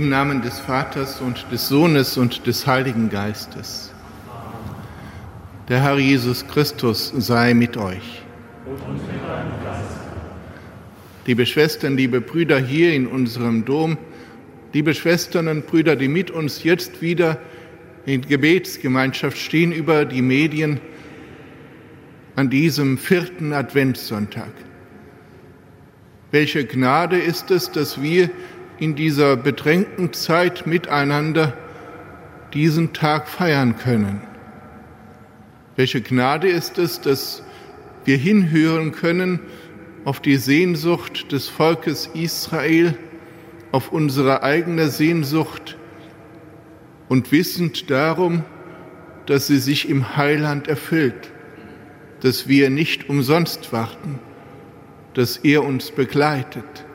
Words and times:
Im 0.00 0.08
Namen 0.08 0.40
des 0.40 0.58
Vaters 0.58 1.20
und 1.20 1.44
des 1.52 1.68
Sohnes 1.68 2.16
und 2.16 2.46
des 2.46 2.66
Heiligen 2.66 3.10
Geistes. 3.10 3.92
Der 5.68 5.82
Herr 5.82 5.98
Jesus 5.98 6.48
Christus 6.48 7.12
sei 7.18 7.52
mit 7.52 7.76
euch. 7.76 8.22
Liebe 11.26 11.44
Schwestern, 11.44 11.98
liebe 11.98 12.22
Brüder 12.22 12.58
hier 12.58 12.94
in 12.94 13.06
unserem 13.06 13.66
Dom, 13.66 13.98
liebe 14.72 14.94
Schwestern 14.94 15.48
und 15.48 15.66
Brüder, 15.66 15.96
die 15.96 16.08
mit 16.08 16.30
uns 16.30 16.64
jetzt 16.64 17.02
wieder 17.02 17.36
in 18.06 18.22
Gebetsgemeinschaft 18.22 19.36
stehen 19.36 19.70
über 19.70 20.06
die 20.06 20.22
Medien 20.22 20.80
an 22.36 22.48
diesem 22.48 22.96
vierten 22.96 23.52
Adventssonntag. 23.52 24.52
Welche 26.30 26.64
Gnade 26.64 27.18
ist 27.18 27.50
es, 27.50 27.70
dass 27.70 28.00
wir 28.00 28.30
in 28.80 28.94
dieser 28.94 29.36
bedrängten 29.36 30.12
Zeit 30.14 30.66
miteinander 30.66 31.56
diesen 32.54 32.92
Tag 32.94 33.28
feiern 33.28 33.76
können. 33.76 34.22
Welche 35.76 36.00
Gnade 36.00 36.48
ist 36.48 36.78
es, 36.78 37.00
dass 37.00 37.42
wir 38.04 38.16
hinhören 38.16 38.92
können 38.92 39.40
auf 40.04 40.20
die 40.20 40.36
Sehnsucht 40.36 41.30
des 41.30 41.48
Volkes 41.48 42.10
Israel, 42.14 42.96
auf 43.70 43.92
unsere 43.92 44.42
eigene 44.42 44.88
Sehnsucht 44.88 45.76
und 47.08 47.30
wissend 47.30 47.90
darum, 47.90 48.44
dass 49.26 49.46
sie 49.46 49.58
sich 49.58 49.88
im 49.88 50.16
Heiland 50.16 50.68
erfüllt, 50.68 51.30
dass 52.20 52.48
wir 52.48 52.70
nicht 52.70 53.08
umsonst 53.08 53.72
warten, 53.72 54.18
dass 55.14 55.36
er 55.36 55.64
uns 55.64 55.90
begleitet 55.90 56.86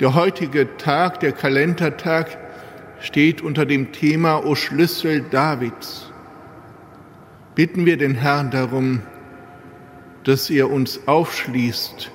der 0.00 0.14
heutige 0.14 0.76
Tag, 0.76 1.20
der 1.20 1.32
Kalendertag, 1.32 2.38
steht 3.00 3.42
unter 3.42 3.66
dem 3.66 3.92
Thema 3.92 4.44
O 4.44 4.54
Schlüssel 4.54 5.22
Davids. 5.30 6.10
Bitten 7.54 7.86
wir 7.86 7.96
den 7.96 8.14
Herrn 8.14 8.50
darum, 8.50 9.02
dass 10.24 10.50
er 10.50 10.70
uns 10.70 11.00
aufschließt, 11.06 12.10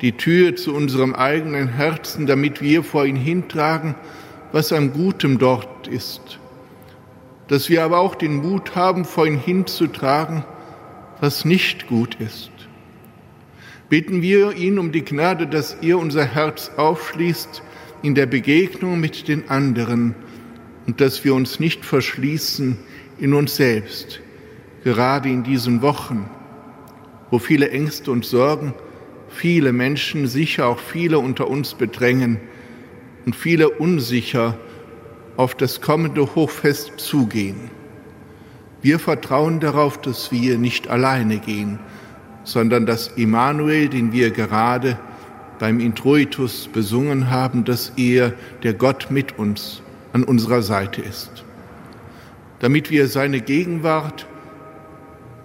die 0.00 0.12
Tür 0.12 0.56
zu 0.56 0.74
unserem 0.74 1.14
eigenen 1.14 1.68
Herzen, 1.68 2.26
damit 2.26 2.60
wir 2.60 2.82
vor 2.82 3.04
ihn 3.04 3.16
hintragen, 3.16 3.94
was 4.50 4.72
am 4.72 4.92
Gutem 4.92 5.38
dort 5.38 5.86
ist. 5.86 6.38
Dass 7.48 7.68
wir 7.68 7.84
aber 7.84 7.98
auch 7.98 8.14
den 8.14 8.36
Mut 8.36 8.74
haben, 8.74 9.04
vor 9.04 9.26
ihn 9.26 9.38
hinzutragen, 9.38 10.44
was 11.20 11.44
nicht 11.44 11.86
gut 11.86 12.16
ist 12.16 12.51
bitten 13.92 14.22
wir 14.22 14.56
ihn 14.56 14.78
um 14.78 14.90
die 14.90 15.04
Gnade, 15.04 15.46
dass 15.46 15.74
er 15.82 15.98
unser 15.98 16.24
Herz 16.24 16.70
aufschließt 16.78 17.62
in 18.00 18.14
der 18.14 18.24
Begegnung 18.24 18.98
mit 18.98 19.28
den 19.28 19.50
anderen 19.50 20.14
und 20.86 21.02
dass 21.02 21.24
wir 21.24 21.34
uns 21.34 21.60
nicht 21.60 21.84
verschließen 21.84 22.78
in 23.18 23.34
uns 23.34 23.56
selbst, 23.56 24.20
gerade 24.82 25.28
in 25.28 25.42
diesen 25.42 25.82
Wochen, 25.82 26.24
wo 27.30 27.38
viele 27.38 27.68
Ängste 27.68 28.10
und 28.12 28.24
Sorgen, 28.24 28.72
viele 29.28 29.74
Menschen, 29.74 30.26
sicher 30.26 30.68
auch 30.68 30.78
viele 30.78 31.18
unter 31.18 31.48
uns 31.48 31.74
bedrängen 31.74 32.40
und 33.26 33.36
viele 33.36 33.68
unsicher 33.68 34.56
auf 35.36 35.54
das 35.54 35.82
kommende 35.82 36.34
Hochfest 36.34 36.92
zugehen. 36.96 37.70
Wir 38.80 38.98
vertrauen 38.98 39.60
darauf, 39.60 40.00
dass 40.00 40.32
wir 40.32 40.56
nicht 40.56 40.88
alleine 40.88 41.40
gehen, 41.40 41.78
sondern 42.44 42.86
dass 42.86 43.08
Immanuel, 43.08 43.88
den 43.88 44.12
wir 44.12 44.30
gerade 44.30 44.98
beim 45.58 45.78
Introitus 45.80 46.68
besungen 46.72 47.30
haben, 47.30 47.64
dass 47.64 47.92
er, 47.96 48.32
der 48.62 48.74
Gott 48.74 49.10
mit 49.10 49.38
uns, 49.38 49.82
an 50.12 50.24
unserer 50.24 50.62
Seite 50.62 51.00
ist. 51.00 51.44
Damit 52.58 52.90
wir 52.90 53.08
seine 53.08 53.40
Gegenwart 53.40 54.26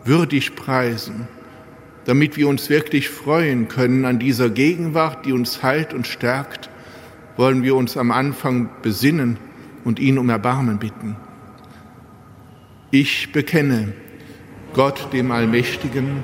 würdig 0.04 0.56
preisen, 0.56 1.28
damit 2.06 2.38
wir 2.38 2.48
uns 2.48 2.70
wirklich 2.70 3.10
freuen 3.10 3.68
können 3.68 4.06
an 4.06 4.20
dieser 4.20 4.50
Gegenwart, 4.50 5.26
die 5.26 5.34
uns 5.34 5.62
heilt 5.64 5.94
und 5.94 6.08
stärkt, 6.08 6.70
wollen 7.36 7.64
wir 7.64 7.76
uns 7.76 7.98
am 7.98 8.12
Anfang 8.12 8.70
besinnen 8.82 9.38
und 9.84 10.00
ihn 10.00 10.18
um 10.18 10.30
Erbarmen 10.30 10.80
bitten. 10.80 11.16
Ich 12.92 13.32
bekenne 13.32 13.94
Gott 14.74 15.12
dem 15.14 15.32
Allmächtigen, 15.32 16.24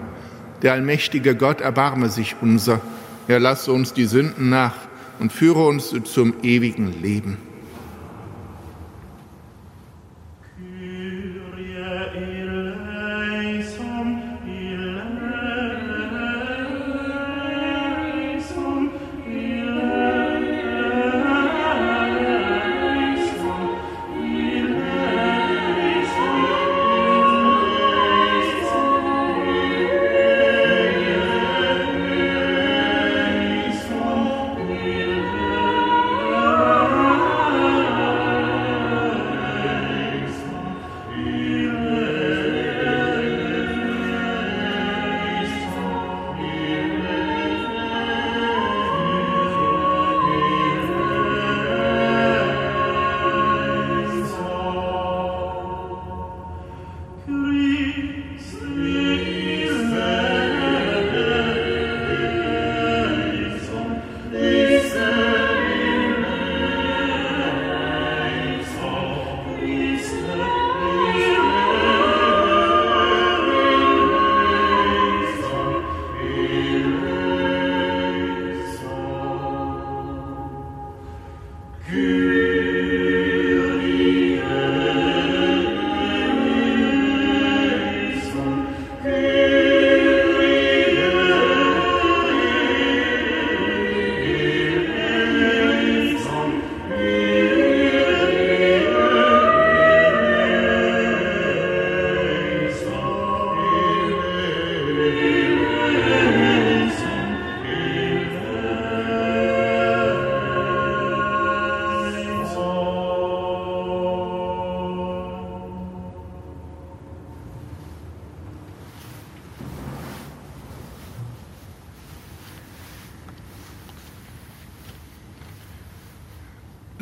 Der 0.61 0.73
allmächtige 0.73 1.35
Gott 1.35 1.61
erbarme 1.61 2.09
sich 2.09 2.35
unser. 2.41 2.81
Er 3.27 3.39
lasse 3.39 3.71
uns 3.71 3.93
die 3.93 4.05
Sünden 4.05 4.49
nach 4.49 4.75
und 5.19 5.31
führe 5.31 5.65
uns 5.65 5.93
zum 6.03 6.35
ewigen 6.43 7.01
Leben. 7.01 7.37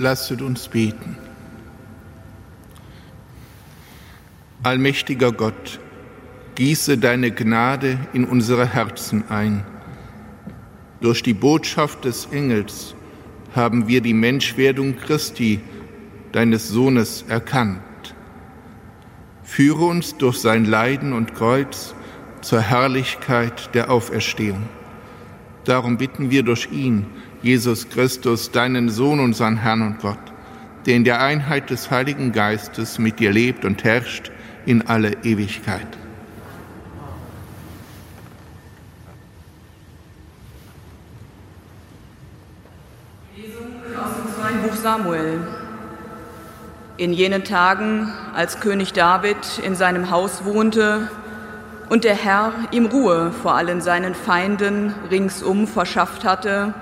Lasset 0.10 0.42
uns 0.42 0.68
beten. 0.70 1.16
Allmächtiger 4.64 5.32
Gott, 5.32 5.80
gieße 6.56 6.98
deine 6.98 7.30
Gnade 7.30 8.00
in 8.14 8.26
unsere 8.26 8.66
Herzen 8.66 9.30
ein. 9.30 9.64
Durch 11.00 11.22
die 11.22 11.36
Botschaft 11.36 12.06
des 12.06 12.26
Engels 12.32 12.96
haben 13.54 13.88
wir 13.88 14.02
die 14.02 14.16
Menschwerdung 14.16 14.96
Christi, 14.96 15.60
deines 16.32 16.70
Sohnes, 16.70 17.24
erkannt. 17.28 18.16
Führe 19.44 19.86
uns 19.86 20.18
durch 20.18 20.40
sein 20.40 20.66
Leiden 20.66 21.14
und 21.14 21.36
Kreuz 21.36 21.94
zur 22.42 22.62
Herrlichkeit 22.62 23.76
der 23.76 23.92
Auferstehung. 23.92 24.64
Darum 25.66 25.98
bitten 25.98 26.32
wir 26.32 26.42
durch 26.42 26.72
ihn, 26.72 27.06
Jesus 27.42 27.88
Christus, 27.88 28.52
deinen 28.52 28.90
Sohn, 28.90 29.22
unseren 29.22 29.56
Herrn 29.56 29.82
und 29.82 30.00
Gott, 30.00 30.20
der 30.86 30.96
in 30.96 31.06
der 31.06 31.22
Einheit 31.22 31.70
des 31.70 31.90
Heiligen 31.90 32.34
Geistes 32.34 33.00
mit 33.00 33.20
dir 33.20 33.32
lebt 33.32 33.64
und 33.64 33.86
herrscht 33.86 34.30
in 34.66 34.88
alle 34.88 35.14
Ewigkeit. 35.24 35.88
Lesung 43.38 43.68
aus 43.96 44.16
dem 44.18 44.34
zweiten 44.36 44.62
Buch 44.68 44.76
Samuel. 44.76 45.40
In 46.98 47.14
jenen 47.14 47.46
Tagen, 47.46 48.12
als 48.36 48.60
König 48.60 48.92
David 48.92 49.62
in 49.64 49.76
seinem 49.76 50.12
Haus 50.12 50.44
wohnte 50.44 51.10
und 51.88 52.04
der 52.04 52.16
Herr 52.16 52.52
ihm 52.72 52.88
Ruhe 52.88 53.32
vor 53.32 53.56
allen 53.56 53.80
seinen 53.80 54.14
Feinden 54.14 54.94
ringsum 55.10 55.68
verschafft 55.68 56.26
hatte, 56.26 56.74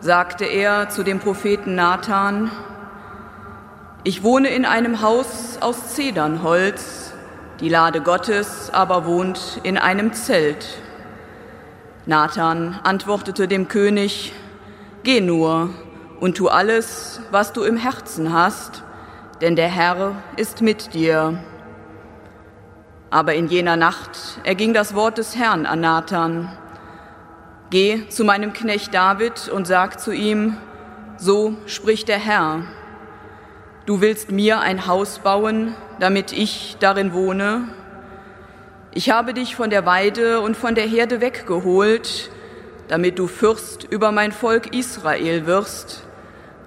sagte 0.00 0.46
er 0.46 0.88
zu 0.88 1.02
dem 1.02 1.20
Propheten 1.20 1.74
Nathan, 1.74 2.50
ich 4.02 4.22
wohne 4.22 4.48
in 4.48 4.64
einem 4.64 5.02
Haus 5.02 5.58
aus 5.60 5.94
Zedernholz, 5.94 7.12
die 7.60 7.68
Lade 7.68 8.00
Gottes 8.00 8.70
aber 8.72 9.04
wohnt 9.04 9.60
in 9.62 9.76
einem 9.76 10.14
Zelt. 10.14 10.66
Nathan 12.06 12.80
antwortete 12.82 13.46
dem 13.46 13.68
König, 13.68 14.32
Geh 15.02 15.20
nur 15.20 15.70
und 16.18 16.38
tu 16.38 16.48
alles, 16.48 17.20
was 17.30 17.52
du 17.52 17.62
im 17.62 17.76
Herzen 17.76 18.32
hast, 18.32 18.82
denn 19.42 19.54
der 19.54 19.68
Herr 19.68 20.14
ist 20.36 20.62
mit 20.62 20.94
dir. 20.94 21.42
Aber 23.10 23.34
in 23.34 23.48
jener 23.48 23.76
Nacht 23.76 24.40
erging 24.44 24.72
das 24.72 24.94
Wort 24.94 25.18
des 25.18 25.36
Herrn 25.36 25.66
an 25.66 25.80
Nathan. 25.80 26.50
Geh 27.70 28.08
zu 28.08 28.24
meinem 28.24 28.52
Knecht 28.52 28.92
David 28.92 29.48
und 29.48 29.64
sag 29.64 30.00
zu 30.00 30.10
ihm, 30.10 30.56
so 31.18 31.54
spricht 31.66 32.08
der 32.08 32.18
Herr. 32.18 32.64
Du 33.86 34.00
willst 34.00 34.32
mir 34.32 34.58
ein 34.58 34.88
Haus 34.88 35.20
bauen, 35.20 35.76
damit 36.00 36.32
ich 36.32 36.78
darin 36.80 37.12
wohne? 37.12 37.68
Ich 38.92 39.10
habe 39.10 39.34
dich 39.34 39.54
von 39.54 39.70
der 39.70 39.86
Weide 39.86 40.40
und 40.40 40.56
von 40.56 40.74
der 40.74 40.84
Herde 40.84 41.20
weggeholt, 41.20 42.32
damit 42.88 43.20
du 43.20 43.28
Fürst 43.28 43.84
über 43.84 44.10
mein 44.10 44.32
Volk 44.32 44.74
Israel 44.74 45.46
wirst. 45.46 46.02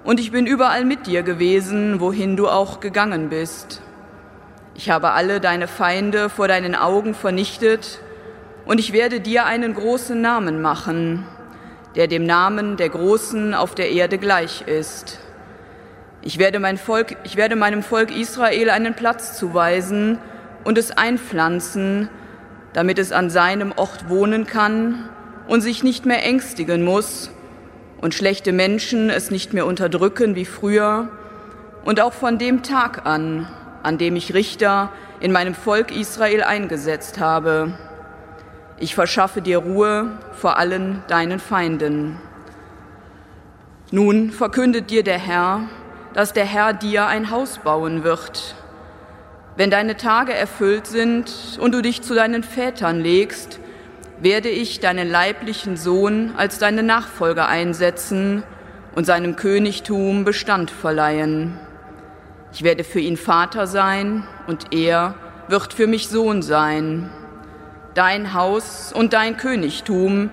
Und 0.04 0.18
ich 0.18 0.32
bin 0.32 0.46
überall 0.46 0.86
mit 0.86 1.06
dir 1.06 1.22
gewesen, 1.22 2.00
wohin 2.00 2.34
du 2.34 2.48
auch 2.48 2.80
gegangen 2.80 3.28
bist. 3.28 3.82
Ich 4.74 4.88
habe 4.88 5.10
alle 5.10 5.38
deine 5.40 5.68
Feinde 5.68 6.30
vor 6.30 6.48
deinen 6.48 6.74
Augen 6.74 7.12
vernichtet, 7.12 8.00
und 8.66 8.80
ich 8.80 8.92
werde 8.92 9.20
dir 9.20 9.46
einen 9.46 9.74
großen 9.74 10.20
Namen 10.20 10.62
machen, 10.62 11.26
der 11.96 12.06
dem 12.06 12.24
Namen 12.24 12.76
der 12.76 12.88
Großen 12.88 13.54
auf 13.54 13.74
der 13.74 13.90
Erde 13.90 14.18
gleich 14.18 14.62
ist. 14.62 15.18
Ich 16.22 16.38
werde, 16.38 16.58
mein 16.58 16.78
Volk, 16.78 17.16
ich 17.24 17.36
werde 17.36 17.56
meinem 17.56 17.82
Volk 17.82 18.10
Israel 18.10 18.70
einen 18.70 18.94
Platz 18.94 19.36
zuweisen 19.38 20.18
und 20.64 20.78
es 20.78 20.90
einpflanzen, 20.90 22.08
damit 22.72 22.98
es 22.98 23.12
an 23.12 23.30
seinem 23.30 23.72
Ort 23.76 24.08
wohnen 24.08 24.46
kann 24.46 25.08
und 25.46 25.60
sich 25.60 25.84
nicht 25.84 26.06
mehr 26.06 26.24
ängstigen 26.24 26.82
muss 26.82 27.30
und 28.00 28.14
schlechte 28.14 28.52
Menschen 28.52 29.10
es 29.10 29.30
nicht 29.30 29.52
mehr 29.52 29.66
unterdrücken 29.66 30.34
wie 30.34 30.46
früher 30.46 31.08
und 31.84 32.00
auch 32.00 32.14
von 32.14 32.38
dem 32.38 32.62
Tag 32.62 33.04
an, 33.04 33.46
an 33.82 33.98
dem 33.98 34.16
ich 34.16 34.32
Richter 34.32 34.90
in 35.20 35.30
meinem 35.30 35.54
Volk 35.54 35.94
Israel 35.94 36.42
eingesetzt 36.42 37.20
habe. 37.20 37.74
Ich 38.84 38.94
verschaffe 38.94 39.40
dir 39.40 39.60
Ruhe 39.60 40.10
vor 40.32 40.58
allen 40.58 41.02
deinen 41.08 41.40
Feinden. 41.40 42.18
Nun 43.90 44.30
verkündet 44.30 44.90
dir 44.90 45.02
der 45.02 45.18
Herr, 45.18 45.60
dass 46.12 46.34
der 46.34 46.44
Herr 46.44 46.74
dir 46.74 47.06
ein 47.06 47.30
Haus 47.30 47.60
bauen 47.64 48.04
wird. 48.04 48.54
Wenn 49.56 49.70
deine 49.70 49.96
Tage 49.96 50.34
erfüllt 50.34 50.86
sind 50.86 51.58
und 51.62 51.72
du 51.72 51.80
dich 51.80 52.02
zu 52.02 52.14
deinen 52.14 52.42
Vätern 52.42 53.00
legst, 53.00 53.58
werde 54.20 54.50
ich 54.50 54.80
deinen 54.80 55.08
leiblichen 55.08 55.78
Sohn 55.78 56.34
als 56.36 56.58
deinen 56.58 56.84
Nachfolger 56.84 57.48
einsetzen 57.48 58.42
und 58.94 59.06
seinem 59.06 59.34
Königtum 59.34 60.26
Bestand 60.26 60.70
verleihen. 60.70 61.58
Ich 62.52 62.62
werde 62.64 62.84
für 62.84 63.00
ihn 63.00 63.16
Vater 63.16 63.66
sein 63.66 64.24
und 64.46 64.74
er 64.74 65.14
wird 65.48 65.72
für 65.72 65.86
mich 65.86 66.08
Sohn 66.08 66.42
sein. 66.42 67.08
Dein 67.94 68.34
Haus 68.34 68.92
und 68.92 69.12
dein 69.12 69.36
Königtum 69.36 70.30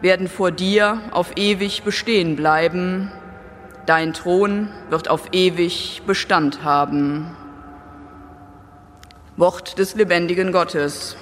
werden 0.00 0.28
vor 0.28 0.50
dir 0.50 1.00
auf 1.12 1.36
ewig 1.36 1.82
bestehen 1.82 2.36
bleiben 2.36 3.10
Dein 3.86 4.14
Thron 4.14 4.68
wird 4.90 5.08
auf 5.08 5.28
ewig 5.30 6.02
Bestand 6.08 6.64
haben. 6.64 7.36
Wort 9.36 9.78
des 9.78 9.94
lebendigen 9.94 10.50
Gottes. 10.50 11.16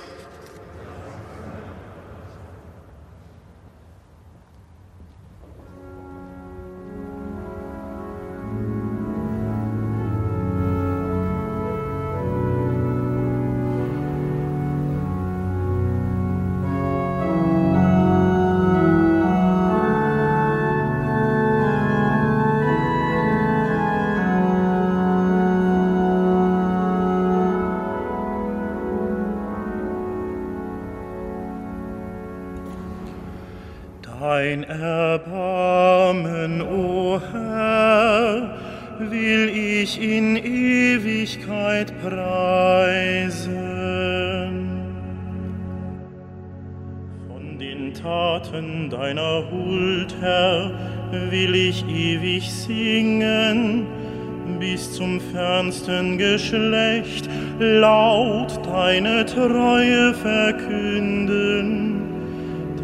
Fernsten 55.64 56.18
Geschlecht 56.18 57.28
laut 57.58 58.60
deine 58.64 59.26
Treue 59.26 60.14
verkünden. 60.14 62.02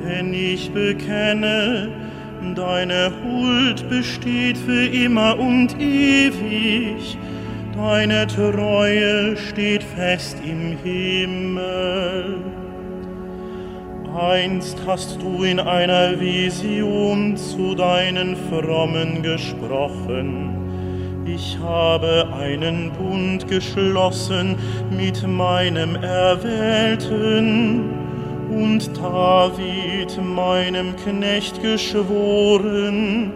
Denn 0.05 0.35
ich 0.35 0.71
bekenne, 0.73 1.89
deine 2.55 3.13
Huld 3.23 3.89
besteht 3.89 4.59
für 4.59 4.87
immer 4.87 5.39
und 5.39 5.79
ewig. 5.81 7.17
Deine 7.75 8.27
Treue 8.27 9.37
steht 9.37 9.83
fest 9.83 10.37
im 10.45 10.77
Himmel. 10.83 12.60
Einst 14.19 14.77
hast 14.87 15.23
du 15.23 15.45
in 15.45 15.61
einer 15.61 16.19
Vision 16.19 17.37
zu 17.37 17.77
deinen 17.77 18.35
Frommen 18.49 19.23
gesprochen. 19.23 21.23
Ich 21.25 21.57
habe 21.63 22.27
einen 22.37 22.91
Bund 22.93 23.47
geschlossen 23.47 24.57
mit 24.91 25.25
meinem 25.29 25.95
Erwählten. 25.95 27.91
Und 28.51 28.91
David, 28.97 30.21
meinem 30.23 30.97
Knecht, 30.97 31.63
geschworen, 31.63 33.33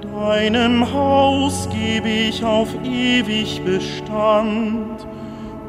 deinem 0.00 0.92
Haus 0.92 1.68
gebe 1.70 2.08
ich 2.08 2.44
auf 2.44 2.68
ewig 2.84 3.60
Bestand. 3.64 5.08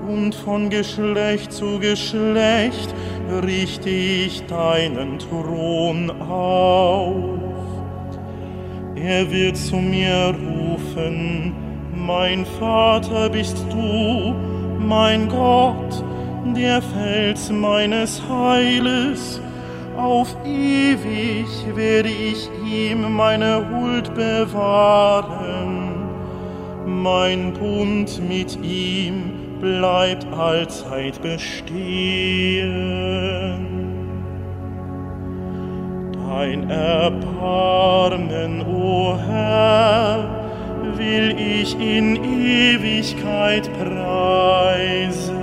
Und 0.08 0.36
von 0.36 0.70
Geschlecht 0.70 1.52
zu 1.52 1.80
Geschlecht 1.80 2.94
richte 3.32 3.90
ich 3.90 4.42
deinen 4.46 5.20
Thron 5.20 6.10
auf. 6.22 7.40
Er 8.96 9.32
wird 9.32 9.56
zu 9.56 9.78
mir 9.78 10.36
rufen, 10.36 11.54
mein 11.96 12.46
Vater 12.60 13.30
bist 13.30 13.66
du, 13.72 14.36
mein 14.80 15.30
Gott, 15.30 16.04
der 16.56 16.82
Fels 16.82 17.52
meines 17.52 18.22
Heiles. 18.28 19.42
Auf 19.96 20.36
ewig 20.46 21.48
werde 21.76 22.10
ich 22.10 22.50
ihm 22.66 23.14
meine 23.14 23.66
Huld 23.70 24.14
bewahren. 24.16 25.90
Mein 26.86 27.54
Bund 27.54 28.22
mit 28.28 28.58
ihm 28.64 29.39
bleibt 29.60 30.26
allzeit 30.34 31.22
bestehen. 31.22 31.80
Dein 36.14 36.70
Erbarmen, 36.70 38.62
o 38.66 39.18
Herr, 39.18 40.24
will 40.96 41.36
ich 41.38 41.74
in 41.80 42.16
Ewigkeit 42.24 43.70
preisen. 43.74 45.40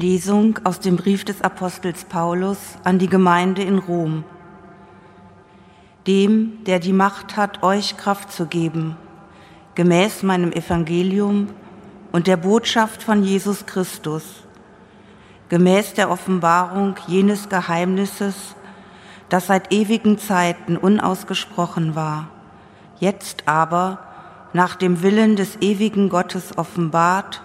Lesung 0.00 0.58
aus 0.64 0.80
dem 0.80 0.96
Brief 0.96 1.26
des 1.26 1.42
Apostels 1.42 2.04
Paulus 2.06 2.56
an 2.84 2.98
die 2.98 3.08
Gemeinde 3.08 3.62
in 3.62 3.78
Rom. 3.78 4.24
Dem, 6.06 6.64
der 6.64 6.78
die 6.78 6.94
Macht 6.94 7.36
hat, 7.36 7.62
euch 7.62 7.98
Kraft 7.98 8.32
zu 8.32 8.46
geben, 8.46 8.96
gemäß 9.74 10.22
meinem 10.22 10.52
Evangelium 10.52 11.48
und 12.12 12.26
der 12.28 12.38
Botschaft 12.38 13.02
von 13.02 13.22
Jesus 13.22 13.66
Christus, 13.66 14.24
gemäß 15.50 15.92
der 15.92 16.10
Offenbarung 16.10 16.94
jenes 17.06 17.50
Geheimnisses, 17.50 18.56
das 19.28 19.48
seit 19.48 19.70
ewigen 19.70 20.16
Zeiten 20.16 20.78
unausgesprochen 20.78 21.94
war, 21.94 22.28
jetzt 23.00 23.42
aber 23.46 23.98
nach 24.54 24.76
dem 24.76 25.02
Willen 25.02 25.36
des 25.36 25.60
ewigen 25.60 26.08
Gottes 26.08 26.56
offenbart 26.56 27.42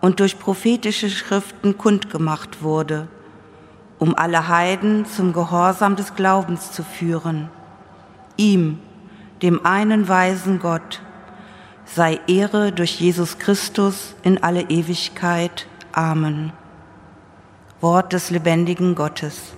und 0.00 0.20
durch 0.20 0.38
prophetische 0.38 1.10
Schriften 1.10 1.76
kundgemacht 1.76 2.62
wurde, 2.62 3.08
um 3.98 4.14
alle 4.14 4.48
Heiden 4.48 5.04
zum 5.06 5.32
Gehorsam 5.32 5.96
des 5.96 6.14
Glaubens 6.14 6.72
zu 6.72 6.82
führen. 6.82 7.50
Ihm, 8.36 8.78
dem 9.42 9.64
einen 9.66 10.08
weisen 10.08 10.58
Gott, 10.58 11.02
sei 11.84 12.20
Ehre 12.26 12.72
durch 12.72 13.00
Jesus 13.00 13.38
Christus 13.38 14.14
in 14.22 14.42
alle 14.42 14.62
Ewigkeit. 14.62 15.66
Amen. 15.92 16.52
Wort 17.80 18.12
des 18.12 18.30
lebendigen 18.30 18.94
Gottes. 18.94 19.54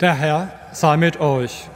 Der 0.00 0.14
Herr 0.14 0.48
sei 0.72 0.96
mit 0.96 1.20
euch. 1.20 1.68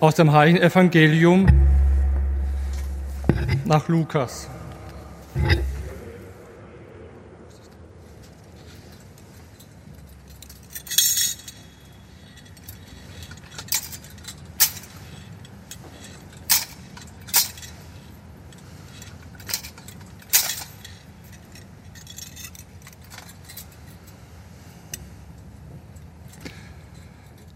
Aus 0.00 0.16
dem 0.16 0.32
Heiligen 0.32 0.58
Evangelium 0.58 1.46
nach 3.64 3.86
Lukas. 3.86 4.48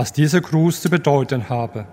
was 0.00 0.14
dieser 0.14 0.40
Gruß 0.40 0.80
zu 0.80 0.88
bedeuten 0.88 1.50
habe. 1.50 1.84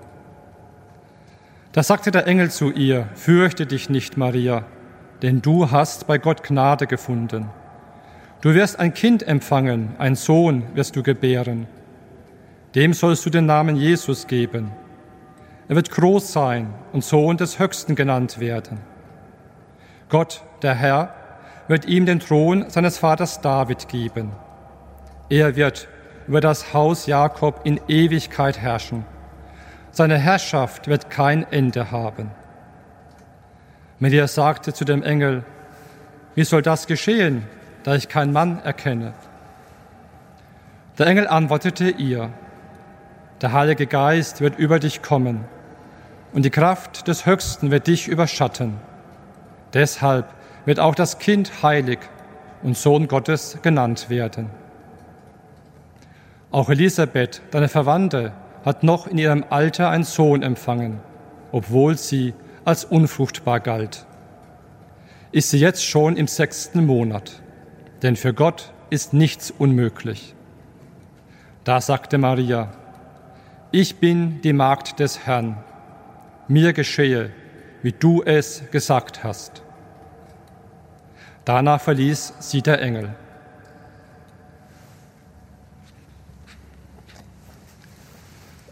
Da 1.73 1.83
sagte 1.83 2.09
der 2.09 2.25
Engel 2.25 2.49
zu 2.49 2.71
ihr, 2.71 3.09
Fürchte 3.15 3.65
dich 3.65 3.89
nicht, 3.89 4.15
Maria, 4.15 4.63
denn 5.21 5.41
du 5.41 5.71
hast 5.71 6.07
bei 6.07 6.17
Gott 6.17 6.41
Gnade 6.41 6.87
gefunden. 6.87 7.49
Du 8.39 8.53
wirst 8.53 8.79
ein 8.79 8.93
Kind 8.93 9.27
empfangen, 9.27 9.93
ein 9.97 10.15
Sohn 10.15 10.63
wirst 10.73 10.95
du 10.95 11.03
gebären. 11.03 11.67
Dem 12.75 12.93
sollst 12.93 13.25
du 13.25 13.29
den 13.29 13.45
Namen 13.45 13.75
Jesus 13.75 14.27
geben. 14.27 14.71
Er 15.67 15.75
wird 15.75 15.91
groß 15.91 16.31
sein 16.31 16.73
und 16.93 17.03
Sohn 17.03 17.35
des 17.35 17.59
Höchsten 17.59 17.93
genannt 17.95 18.39
werden. 18.39 18.79
Gott, 20.07 20.45
der 20.61 20.75
Herr, 20.75 21.13
wird 21.67 21.83
ihm 21.83 22.05
den 22.05 22.21
Thron 22.21 22.69
seines 22.69 22.99
Vaters 22.99 23.41
David 23.41 23.89
geben. 23.89 24.31
Er 25.27 25.57
wird 25.57 25.89
über 26.27 26.41
das 26.41 26.73
Haus 26.73 27.05
Jakob 27.05 27.61
in 27.63 27.79
Ewigkeit 27.87 28.59
herrschen. 28.59 29.05
Seine 29.91 30.17
Herrschaft 30.17 30.87
wird 30.87 31.09
kein 31.09 31.49
Ende 31.51 31.91
haben. 31.91 32.31
Maria 33.99 34.27
sagte 34.27 34.73
zu 34.73 34.85
dem 34.85 35.01
Engel, 35.01 35.43
wie 36.35 36.43
soll 36.43 36.61
das 36.61 36.85
geschehen, 36.85 37.47
da 37.83 37.95
ich 37.95 38.09
keinen 38.09 38.31
Mann 38.31 38.59
erkenne? 38.63 39.13
Der 40.99 41.07
Engel 41.07 41.27
antwortete 41.27 41.89
ihr, 41.89 42.29
der 43.41 43.53
Heilige 43.53 43.87
Geist 43.87 44.41
wird 44.41 44.59
über 44.59 44.79
dich 44.79 45.01
kommen 45.01 45.45
und 46.33 46.43
die 46.43 46.49
Kraft 46.49 47.07
des 47.07 47.25
Höchsten 47.25 47.71
wird 47.71 47.87
dich 47.87 48.07
überschatten. 48.07 48.77
Deshalb 49.73 50.33
wird 50.65 50.79
auch 50.79 50.95
das 50.95 51.19
Kind 51.19 51.63
heilig 51.63 51.99
und 52.61 52.77
Sohn 52.77 53.07
Gottes 53.07 53.59
genannt 53.61 54.09
werden. 54.09 54.49
Auch 56.49 56.69
Elisabeth, 56.69 57.41
deine 57.51 57.67
Verwandte, 57.67 58.31
hat 58.63 58.83
noch 58.83 59.07
in 59.07 59.17
ihrem 59.17 59.43
Alter 59.49 59.89
einen 59.89 60.05
Sohn 60.05 60.43
empfangen, 60.43 60.99
obwohl 61.51 61.97
sie 61.97 62.33
als 62.63 62.85
unfruchtbar 62.85 63.59
galt. 63.59 64.05
Ist 65.31 65.49
sie 65.49 65.59
jetzt 65.59 65.85
schon 65.85 66.15
im 66.15 66.27
sechsten 66.27 66.85
Monat, 66.85 67.41
denn 68.01 68.15
für 68.15 68.33
Gott 68.33 68.71
ist 68.89 69.13
nichts 69.13 69.51
unmöglich. 69.51 70.35
Da 71.65 71.81
sagte 71.81 72.17
Maria, 72.17 72.71
ich 73.71 73.97
bin 73.97 74.39
die 74.41 74.53
Magd 74.53 74.99
des 75.01 75.25
Herrn, 75.25 75.57
mir 76.47 76.71
geschehe, 76.71 77.31
wie 77.83 77.91
du 77.91 78.23
es 78.23 78.63
gesagt 78.71 79.25
hast. 79.25 79.63
Danach 81.43 81.81
verließ 81.81 82.35
sie 82.39 82.61
der 82.61 82.81
Engel. 82.81 83.15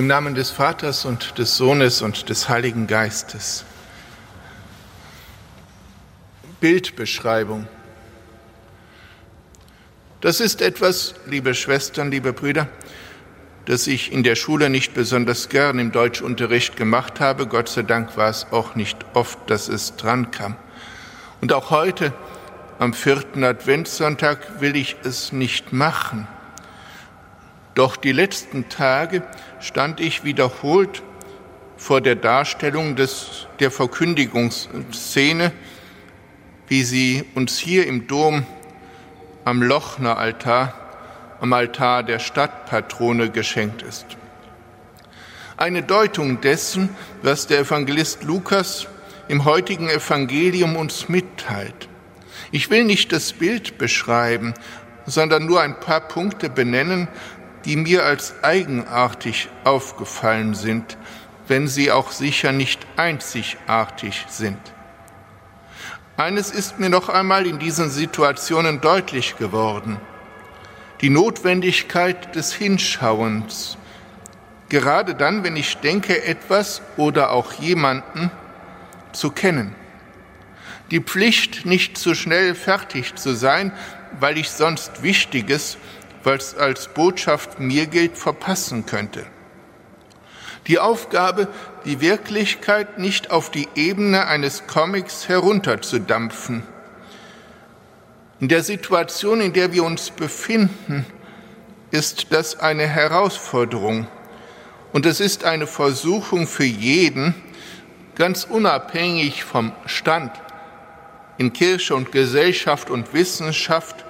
Im 0.00 0.06
Namen 0.06 0.34
des 0.34 0.48
Vaters 0.48 1.04
und 1.04 1.36
des 1.36 1.58
Sohnes 1.58 2.00
und 2.00 2.30
des 2.30 2.48
Heiligen 2.48 2.86
Geistes. 2.86 3.66
Bildbeschreibung. 6.58 7.68
Das 10.22 10.40
ist 10.40 10.62
etwas, 10.62 11.16
liebe 11.26 11.52
Schwestern, 11.52 12.10
liebe 12.10 12.32
Brüder, 12.32 12.66
das 13.66 13.86
ich 13.86 14.10
in 14.10 14.22
der 14.22 14.36
Schule 14.36 14.70
nicht 14.70 14.94
besonders 14.94 15.50
gern 15.50 15.78
im 15.78 15.92
Deutschunterricht 15.92 16.78
gemacht 16.78 17.20
habe. 17.20 17.46
Gott 17.46 17.68
sei 17.68 17.82
Dank 17.82 18.16
war 18.16 18.30
es 18.30 18.46
auch 18.52 18.76
nicht 18.76 18.96
oft, 19.12 19.38
dass 19.50 19.68
es 19.68 19.96
dran 19.96 20.30
kam. 20.30 20.56
Und 21.42 21.52
auch 21.52 21.68
heute, 21.68 22.14
am 22.78 22.94
vierten 22.94 23.44
Adventssonntag, 23.44 24.62
will 24.62 24.76
ich 24.76 24.96
es 25.04 25.32
nicht 25.32 25.74
machen. 25.74 26.26
Doch 27.74 27.96
die 27.96 28.12
letzten 28.12 28.68
Tage 28.68 29.22
stand 29.60 30.00
ich 30.00 30.24
wiederholt 30.24 31.02
vor 31.76 32.00
der 32.00 32.16
Darstellung 32.16 32.96
des, 32.96 33.46
der 33.58 33.70
Verkündigungsszene, 33.70 35.52
wie 36.68 36.82
sie 36.82 37.24
uns 37.34 37.58
hier 37.58 37.86
im 37.86 38.06
Dom 38.06 38.44
am 39.44 39.62
Lochner 39.62 40.18
Altar, 40.18 40.74
am 41.40 41.52
Altar 41.52 42.02
der 42.02 42.18
Stadtpatrone 42.18 43.30
geschenkt 43.30 43.82
ist. 43.82 44.06
Eine 45.56 45.82
Deutung 45.82 46.40
dessen, 46.40 46.90
was 47.22 47.46
der 47.46 47.60
Evangelist 47.60 48.24
Lukas 48.24 48.86
im 49.28 49.44
heutigen 49.44 49.88
Evangelium 49.88 50.76
uns 50.76 51.08
mitteilt. 51.08 51.88
Ich 52.50 52.70
will 52.70 52.84
nicht 52.84 53.12
das 53.12 53.32
Bild 53.32 53.78
beschreiben, 53.78 54.54
sondern 55.06 55.46
nur 55.46 55.60
ein 55.60 55.78
paar 55.78 56.00
Punkte 56.00 56.50
benennen, 56.50 57.08
die 57.64 57.76
mir 57.76 58.04
als 58.04 58.42
eigenartig 58.42 59.48
aufgefallen 59.64 60.54
sind, 60.54 60.96
wenn 61.48 61.68
sie 61.68 61.90
auch 61.90 62.10
sicher 62.10 62.52
nicht 62.52 62.86
einzigartig 62.96 64.26
sind. 64.28 64.58
Eines 66.16 66.50
ist 66.50 66.78
mir 66.78 66.90
noch 66.90 67.08
einmal 67.08 67.46
in 67.46 67.58
diesen 67.58 67.90
Situationen 67.90 68.80
deutlich 68.80 69.36
geworden. 69.36 69.98
Die 71.00 71.10
Notwendigkeit 71.10 72.34
des 72.36 72.52
Hinschauens. 72.52 73.78
Gerade 74.68 75.14
dann, 75.14 75.44
wenn 75.44 75.56
ich 75.56 75.78
denke, 75.78 76.22
etwas 76.22 76.82
oder 76.96 77.30
auch 77.30 77.54
jemanden 77.54 78.30
zu 79.12 79.30
kennen. 79.30 79.74
Die 80.90 81.00
Pflicht, 81.00 81.66
nicht 81.66 81.96
zu 81.96 82.14
schnell 82.14 82.54
fertig 82.54 83.14
zu 83.14 83.34
sein, 83.34 83.72
weil 84.18 84.38
ich 84.38 84.50
sonst 84.50 85.02
Wichtiges 85.02 85.78
was 86.24 86.56
als 86.56 86.88
Botschaft 86.88 87.60
mir 87.60 87.86
gilt, 87.86 88.16
verpassen 88.16 88.86
könnte. 88.86 89.24
Die 90.66 90.78
Aufgabe, 90.78 91.48
die 91.84 92.00
Wirklichkeit 92.00 92.98
nicht 92.98 93.30
auf 93.30 93.50
die 93.50 93.68
Ebene 93.74 94.26
eines 94.26 94.66
Comics 94.66 95.28
herunterzudampfen. 95.28 96.62
In 98.40 98.48
der 98.48 98.62
Situation, 98.62 99.40
in 99.40 99.52
der 99.52 99.72
wir 99.72 99.84
uns 99.84 100.10
befinden, 100.10 101.06
ist 101.90 102.26
das 102.30 102.58
eine 102.60 102.86
Herausforderung 102.86 104.06
und 104.92 105.06
es 105.06 105.20
ist 105.20 105.44
eine 105.44 105.66
Versuchung 105.66 106.46
für 106.46 106.64
jeden, 106.64 107.34
ganz 108.14 108.44
unabhängig 108.44 109.44
vom 109.44 109.72
Stand 109.86 110.32
in 111.38 111.52
Kirche 111.52 111.94
und 111.94 112.12
Gesellschaft 112.12 112.90
und 112.90 113.14
Wissenschaft, 113.14 114.04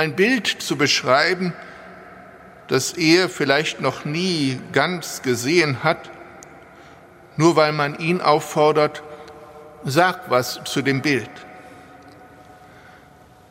ein 0.00 0.16
Bild 0.16 0.46
zu 0.46 0.76
beschreiben, 0.76 1.52
das 2.68 2.94
er 2.94 3.28
vielleicht 3.28 3.82
noch 3.82 4.06
nie 4.06 4.58
ganz 4.72 5.20
gesehen 5.20 5.84
hat, 5.84 6.10
nur 7.36 7.54
weil 7.54 7.72
man 7.72 7.98
ihn 7.98 8.22
auffordert, 8.22 9.02
sag 9.84 10.30
was 10.30 10.60
zu 10.64 10.80
dem 10.80 11.02
Bild. 11.02 11.28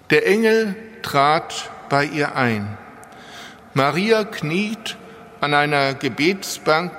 Der 0.10 0.26
Engel 0.26 0.76
trat 1.04 1.70
bei 1.88 2.06
ihr 2.06 2.36
ein. 2.36 2.78
Maria 3.76 4.24
kniet 4.24 4.98
an 5.42 5.54
einer 5.54 5.94
Gebetsbank, 5.94 6.94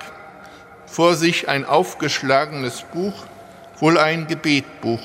vor 0.85 1.15
sich 1.15 1.49
ein 1.49 1.65
aufgeschlagenes 1.65 2.83
Buch, 2.93 3.25
wohl 3.79 3.97
ein 3.97 4.27
Gebetbuch. 4.27 5.01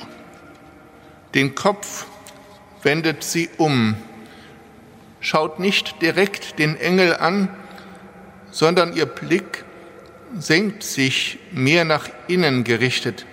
Den 1.35 1.57
Kopf 1.57 2.07
wendet 2.85 3.25
sie 3.25 3.51
um 3.57 3.97
schaut 5.27 5.59
nicht 5.59 6.03
direkt 6.03 6.61
den 6.61 6.77
Engel 6.77 7.17
an, 7.17 7.49
sondern 8.53 8.95
ihr 8.95 9.07
Blick 9.07 9.65
senkt 10.39 10.85
sich 10.85 11.41
mehr 11.51 11.85
nach 11.85 12.09
innen 12.29 12.63
gerichtet, 12.63 13.27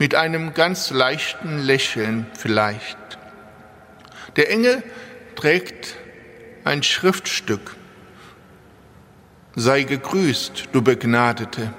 mit 0.00 0.16
einem 0.16 0.54
ganz 0.54 0.90
leichten 0.90 1.58
Lächeln 1.58 2.26
vielleicht. 2.36 2.98
Der 4.34 4.50
Engel 4.50 4.82
trägt 5.36 5.94
ein 6.64 6.82
Schriftstück. 6.82 7.76
Sei 9.54 9.84
gegrüßt, 9.84 10.70
du 10.72 10.82
Begnadete, 10.82 11.72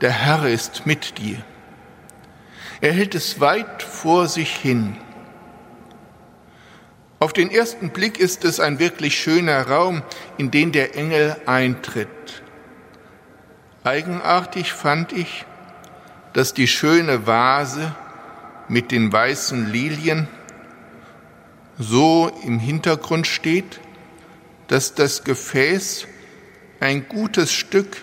der 0.00 0.10
Herr 0.10 0.48
ist 0.48 0.86
mit 0.86 1.18
dir. 1.18 1.38
Er 2.80 2.92
hält 2.92 3.14
es 3.14 3.38
weit 3.38 3.84
vor 3.84 4.26
sich 4.26 4.56
hin. 4.56 4.96
Auf 7.18 7.32
den 7.32 7.50
ersten 7.50 7.90
Blick 7.90 8.18
ist 8.18 8.44
es 8.44 8.60
ein 8.60 8.78
wirklich 8.78 9.18
schöner 9.18 9.66
Raum, 9.68 10.02
in 10.36 10.50
den 10.50 10.72
der 10.72 10.96
Engel 10.96 11.36
eintritt. 11.46 12.08
Eigenartig 13.84 14.72
fand 14.72 15.12
ich, 15.12 15.46
dass 16.34 16.52
die 16.52 16.68
schöne 16.68 17.26
Vase 17.26 17.94
mit 18.68 18.90
den 18.90 19.10
weißen 19.10 19.72
Lilien 19.72 20.28
so 21.78 22.30
im 22.44 22.58
Hintergrund 22.58 23.26
steht, 23.26 23.80
dass 24.68 24.94
das 24.94 25.24
Gefäß 25.24 26.06
ein 26.80 27.08
gutes 27.08 27.50
Stück 27.52 27.96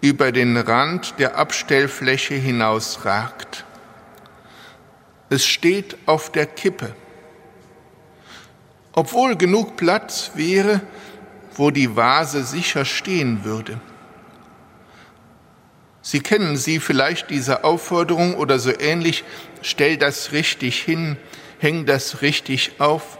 über 0.00 0.30
den 0.30 0.56
Rand 0.56 1.14
der 1.18 1.36
Abstellfläche 1.36 2.34
hinausragt. 2.34 3.64
Es 5.30 5.44
steht 5.44 5.96
auf 6.06 6.30
der 6.30 6.46
Kippe 6.46 6.94
obwohl 8.92 9.36
genug 9.36 9.76
Platz 9.76 10.32
wäre, 10.34 10.80
wo 11.54 11.70
die 11.70 11.96
Vase 11.96 12.44
sicher 12.44 12.84
stehen 12.84 13.44
würde. 13.44 13.80
Sie 16.02 16.20
kennen 16.20 16.56
sie 16.56 16.80
vielleicht 16.80 17.30
diese 17.30 17.64
Aufforderung 17.64 18.36
oder 18.36 18.58
so 18.58 18.72
ähnlich, 18.78 19.24
stell 19.60 19.96
das 19.96 20.32
richtig 20.32 20.80
hin, 20.80 21.16
häng 21.58 21.84
das 21.84 22.22
richtig 22.22 22.72
auf. 22.78 23.18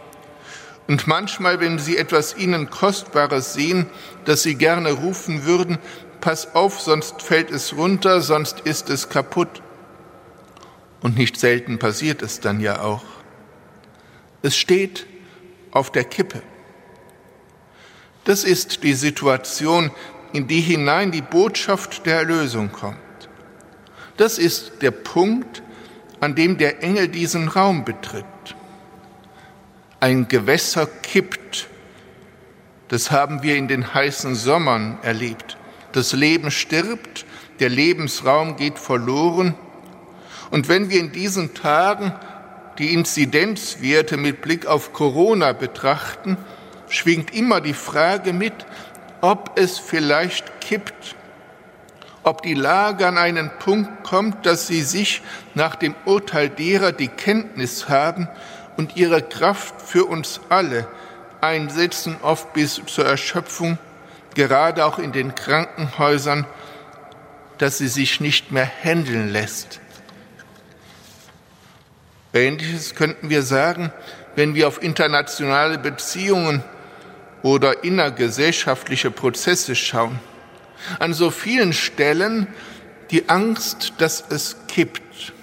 Und 0.87 1.05
manchmal, 1.05 1.59
wenn 1.59 1.77
Sie 1.77 1.97
etwas 1.97 2.35
Ihnen 2.35 2.71
Kostbares 2.71 3.53
sehen, 3.53 3.85
das 4.25 4.41
Sie 4.41 4.55
gerne 4.55 4.91
rufen 4.91 5.45
würden, 5.45 5.77
pass 6.19 6.55
auf, 6.55 6.81
sonst 6.81 7.21
fällt 7.21 7.51
es 7.51 7.77
runter, 7.77 8.21
sonst 8.21 8.61
ist 8.61 8.89
es 8.89 9.07
kaputt. 9.07 9.61
Und 11.01 11.15
nicht 11.15 11.39
selten 11.39 11.77
passiert 11.77 12.23
es 12.23 12.39
dann 12.39 12.59
ja 12.59 12.81
auch. 12.81 13.03
Es 14.41 14.57
steht 14.57 15.05
auf 15.71 15.91
der 15.91 16.03
Kippe. 16.03 16.41
Das 18.23 18.43
ist 18.43 18.83
die 18.83 18.93
Situation, 18.93 19.91
in 20.33 20.47
die 20.47 20.61
hinein 20.61 21.11
die 21.11 21.21
Botschaft 21.21 22.05
der 22.05 22.17
Erlösung 22.17 22.71
kommt. 22.71 22.97
Das 24.17 24.37
ist 24.37 24.81
der 24.81 24.91
Punkt, 24.91 25.63
an 26.19 26.35
dem 26.35 26.57
der 26.57 26.83
Engel 26.83 27.07
diesen 27.07 27.47
Raum 27.47 27.85
betritt. 27.85 28.25
Ein 29.99 30.27
Gewässer 30.27 30.85
kippt. 30.85 31.67
Das 32.89 33.11
haben 33.11 33.43
wir 33.43 33.55
in 33.55 33.67
den 33.67 33.93
heißen 33.93 34.35
Sommern 34.35 34.97
erlebt. 35.01 35.57
Das 35.91 36.13
Leben 36.13 36.51
stirbt, 36.51 37.25
der 37.59 37.69
Lebensraum 37.69 38.57
geht 38.57 38.77
verloren. 38.77 39.55
Und 40.51 40.67
wenn 40.67 40.89
wir 40.89 40.99
in 40.99 41.11
diesen 41.11 41.53
Tagen 41.53 42.13
die 42.79 42.93
Inzidenzwerte 42.93 44.17
mit 44.17 44.41
Blick 44.41 44.65
auf 44.65 44.93
Corona 44.93 45.51
betrachten, 45.53 46.37
schwingt 46.87 47.33
immer 47.33 47.61
die 47.61 47.73
Frage 47.73 48.33
mit, 48.33 48.53
ob 49.21 49.59
es 49.59 49.77
vielleicht 49.77 50.61
kippt, 50.61 51.15
ob 52.23 52.41
die 52.41 52.53
Lage 52.53 53.05
an 53.05 53.17
einen 53.17 53.51
Punkt 53.59 54.03
kommt, 54.03 54.45
dass 54.45 54.67
sie 54.67 54.81
sich 54.81 55.21
nach 55.55 55.75
dem 55.75 55.93
Urteil 56.05 56.49
derer, 56.49 56.93
die 56.93 57.09
Kenntnis 57.09 57.89
haben 57.89 58.29
und 58.77 58.95
ihre 58.95 59.21
Kraft 59.21 59.81
für 59.81 60.05
uns 60.05 60.39
alle 60.47 60.87
einsetzen, 61.41 62.15
oft 62.21 62.53
bis 62.53 62.81
zur 62.85 63.05
Erschöpfung, 63.05 63.77
gerade 64.35 64.85
auch 64.85 64.99
in 64.99 65.11
den 65.11 65.35
Krankenhäusern, 65.35 66.45
dass 67.57 67.77
sie 67.77 67.89
sich 67.89 68.21
nicht 68.21 68.51
mehr 68.53 68.65
händeln 68.65 69.29
lässt. 69.29 69.81
Ähnliches 72.33 72.95
könnten 72.95 73.29
wir 73.29 73.41
sagen, 73.41 73.91
wenn 74.35 74.55
wir 74.55 74.67
auf 74.67 74.81
internationale 74.81 75.77
Beziehungen 75.77 76.63
oder 77.41 77.83
innergesellschaftliche 77.83 79.11
Prozesse 79.11 79.75
schauen. 79.75 80.19
An 80.99 81.13
so 81.13 81.31
vielen 81.31 81.73
Stellen 81.73 82.47
die 83.11 83.29
Angst, 83.29 83.93
dass 83.97 84.23
es 84.29 84.57
kippt. 84.67 85.33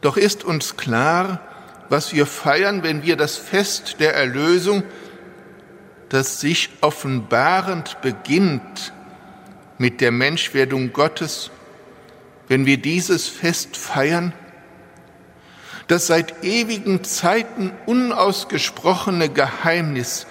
Doch 0.00 0.16
ist 0.16 0.44
uns 0.44 0.76
klar, 0.76 1.40
was 1.88 2.12
wir 2.12 2.26
feiern, 2.26 2.82
wenn 2.82 3.02
wir 3.02 3.16
das 3.16 3.36
Fest 3.36 3.96
der 4.00 4.14
Erlösung, 4.14 4.82
das 6.08 6.40
sich 6.40 6.70
offenbarend 6.80 8.00
beginnt 8.00 8.92
mit 9.78 10.00
der 10.00 10.10
Menschwerdung 10.10 10.92
Gottes, 10.92 11.50
wenn 12.48 12.66
wir 12.66 12.78
dieses 12.78 13.28
Fest 13.28 13.76
feiern, 13.76 14.32
das 15.88 16.06
seit 16.06 16.44
ewigen 16.44 17.02
Zeiten 17.02 17.72
unausgesprochene 17.86 19.30
Geheimnis, 19.30 20.26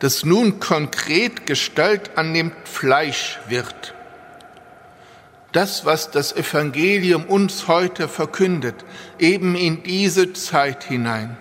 das 0.00 0.24
nun 0.24 0.58
konkret 0.58 1.46
Gestalt 1.46 2.16
annimmt, 2.16 2.54
Fleisch 2.64 3.38
wird. 3.48 3.94
Das, 5.52 5.84
was 5.84 6.10
das 6.10 6.34
Evangelium 6.34 7.26
uns 7.26 7.68
heute 7.68 8.08
verkündet, 8.08 8.74
eben 9.18 9.54
in 9.54 9.84
diese 9.84 10.32
Zeit 10.32 10.82
hinein. 10.84 11.36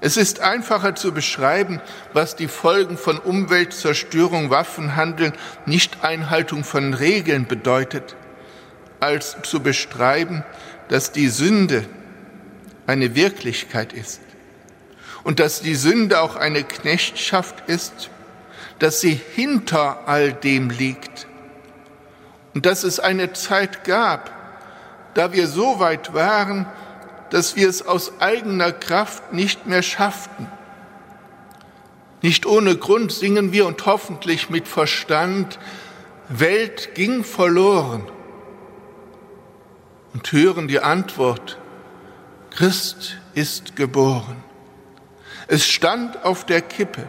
Es 0.00 0.16
ist 0.16 0.40
einfacher 0.40 0.94
zu 0.94 1.12
beschreiben, 1.12 1.80
was 2.12 2.36
die 2.36 2.46
Folgen 2.46 2.96
von 2.96 3.18
Umweltzerstörung, 3.18 4.50
Waffenhandel, 4.50 5.32
Nichteinhaltung 5.66 6.62
von 6.62 6.94
Regeln 6.94 7.46
bedeutet, 7.46 8.14
als 9.00 9.36
zu 9.42 9.60
beschreiben, 9.60 10.44
dass 10.88 11.12
die 11.12 11.28
Sünde 11.28 11.84
eine 12.86 13.14
Wirklichkeit 13.14 13.92
ist 13.92 14.20
und 15.22 15.40
dass 15.40 15.60
die 15.60 15.74
Sünde 15.74 16.20
auch 16.20 16.36
eine 16.36 16.64
Knechtschaft 16.64 17.68
ist, 17.68 18.10
dass 18.78 19.00
sie 19.00 19.20
hinter 19.34 20.08
all 20.08 20.32
dem 20.32 20.70
liegt 20.70 21.26
und 22.54 22.64
dass 22.64 22.82
es 22.82 23.00
eine 23.00 23.32
Zeit 23.32 23.84
gab, 23.84 24.32
da 25.14 25.32
wir 25.32 25.48
so 25.48 25.80
weit 25.80 26.14
waren, 26.14 26.66
dass 27.30 27.56
wir 27.56 27.68
es 27.68 27.86
aus 27.86 28.20
eigener 28.20 28.72
Kraft 28.72 29.32
nicht 29.32 29.66
mehr 29.66 29.82
schafften. 29.82 30.46
Nicht 32.22 32.46
ohne 32.46 32.76
Grund 32.76 33.12
singen 33.12 33.52
wir 33.52 33.66
und 33.66 33.84
hoffentlich 33.84 34.48
mit 34.48 34.66
Verstand, 34.66 35.58
Welt 36.28 36.94
ging 36.94 37.22
verloren 37.22 38.06
und 40.18 40.32
hören 40.32 40.66
die 40.66 40.80
Antwort, 40.80 41.58
Christ 42.50 43.18
ist 43.34 43.76
geboren. 43.76 44.42
Es 45.46 45.64
stand 45.64 46.24
auf 46.24 46.44
der 46.44 46.60
Kippe. 46.60 47.04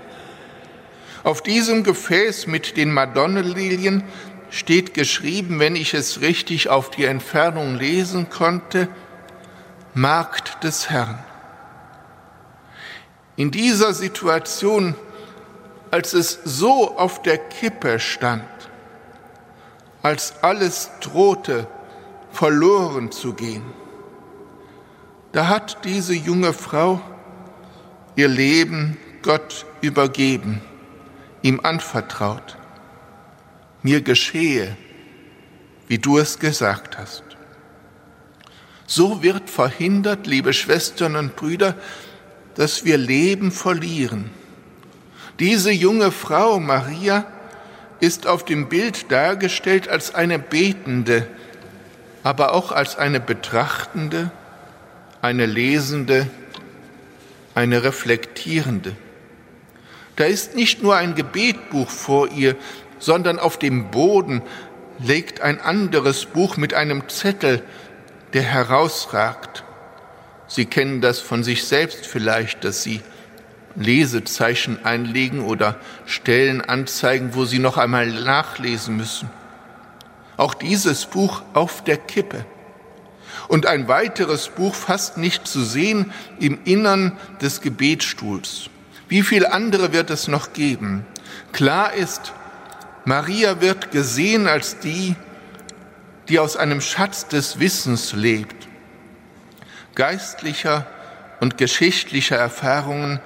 Auf 1.24 1.42
diesem 1.42 1.84
Gefäß 1.84 2.46
mit 2.46 2.78
den 2.78 2.92
Madonnenlilien 2.92 4.04
steht 4.52 4.94
geschrieben, 4.94 5.60
wenn 5.60 5.76
ich 5.76 5.96
es 5.96 6.22
richtig 6.22 6.70
auf 6.70 6.92
die 6.92 7.06
Entfernung 7.06 7.78
lesen 7.78 8.30
konnte, 8.30 8.88
Markt 9.96 10.64
des 10.64 10.92
Herrn. 10.92 11.18
In 13.38 13.50
dieser 13.50 13.96
Situation, 13.96 14.94
als 15.90 16.14
es 16.14 16.42
so 16.46 16.96
auf 16.96 17.24
der 17.24 17.40
Kippe 17.40 18.00
stand, 18.00 18.44
als 20.04 20.44
alles 20.44 20.92
drohte, 21.02 21.66
verloren 22.32 23.12
zu 23.12 23.34
gehen. 23.34 23.64
Da 25.32 25.48
hat 25.48 25.86
diese 25.86 26.14
junge 26.14 26.54
Frau 26.54 27.02
ihr 28.16 28.28
Leben 28.28 28.98
Gott 29.22 29.66
übergeben, 29.82 30.62
ihm 31.42 31.60
anvertraut. 31.62 32.58
Mir 33.84 34.02
geschehe, 34.02 34.76
wie 35.88 36.00
du 36.00 36.18
es 36.18 36.40
gesagt 36.40 36.98
hast. 36.98 37.24
So 38.88 39.22
wird 39.22 39.50
verhindert, 39.50 40.26
liebe 40.26 40.52
Schwestern 40.52 41.16
und 41.16 41.36
Brüder, 41.36 41.76
dass 42.56 42.86
wir 42.86 42.98
Leben 42.98 43.52
verlieren. 43.52 44.32
Diese 45.40 45.72
junge 45.72 46.12
Frau, 46.12 46.60
Maria, 46.60 47.26
ist 48.00 48.28
auf 48.28 48.44
dem 48.46 48.68
Bild 48.68 49.12
dargestellt 49.12 49.88
als 49.88 50.16
eine 50.16 50.40
Betende, 50.40 51.28
aber 52.30 52.54
auch 52.54 52.72
als 52.72 52.96
eine 52.96 53.20
betrachtende, 53.20 54.30
eine 55.20 55.48
lesende, 55.48 56.28
eine 57.56 57.82
reflektierende. 57.82 58.96
Da 60.16 60.26
ist 60.26 60.54
nicht 60.54 60.84
nur 60.84 60.96
ein 60.96 61.16
Gebetbuch 61.16 61.90
vor 61.90 62.30
ihr, 62.30 62.56
sondern 63.00 63.40
auf 63.40 63.58
dem 63.58 63.90
Boden 63.90 64.44
legt 65.00 65.42
ein 65.42 65.60
anderes 65.60 66.28
Buch 66.28 66.56
mit 66.56 66.76
einem 66.76 67.10
Zettel, 67.10 67.64
der 68.34 68.44
herausragt. 68.44 69.64
Sie 70.48 70.68
kennen 70.68 71.02
das 71.02 71.18
von 71.18 71.44
sich 71.44 71.64
selbst 71.64 72.06
vielleicht, 72.06 72.64
dass 72.64 72.84
Sie 72.84 73.02
Lesezeichen 73.76 74.86
einlegen 74.86 75.42
oder 75.42 75.78
Stellen 76.06 76.62
anzeigen, 76.62 77.34
wo 77.34 77.46
Sie 77.46 77.58
noch 77.58 77.78
einmal 77.78 78.06
nachlesen 78.06 78.98
müssen 78.98 79.32
auch 80.40 80.54
dieses 80.54 81.06
Buch 81.06 81.42
auf 81.54 81.84
der 81.84 81.98
Kippe. 81.98 82.46
Und 83.50 83.66
ein 83.66 83.88
weiteres 83.88 84.48
Buch 84.48 84.74
fast 84.74 85.18
nicht 85.18 85.48
zu 85.48 85.64
sehen 85.64 86.14
im 86.40 86.60
Innern 86.64 87.18
des 87.42 87.62
Gebetsstuhls. 87.62 88.70
Wie 89.10 89.22
viel 89.22 89.46
andere 89.46 89.92
wird 89.92 90.10
es 90.10 90.28
noch 90.28 90.54
geben? 90.54 91.06
Klar 91.52 91.94
ist, 91.94 92.34
Maria 93.04 93.60
wird 93.60 93.92
gesehen 93.92 94.48
als 94.48 94.80
die, 94.80 95.16
die 96.30 96.40
aus 96.40 96.56
einem 96.56 96.80
Schatz 96.80 97.28
des 97.28 97.60
Wissens 97.60 98.14
lebt, 98.14 98.68
geistlicher 99.96 100.88
und 101.42 101.58
geschichtlicher 101.58 102.38
Erfahrungen, 102.38 103.20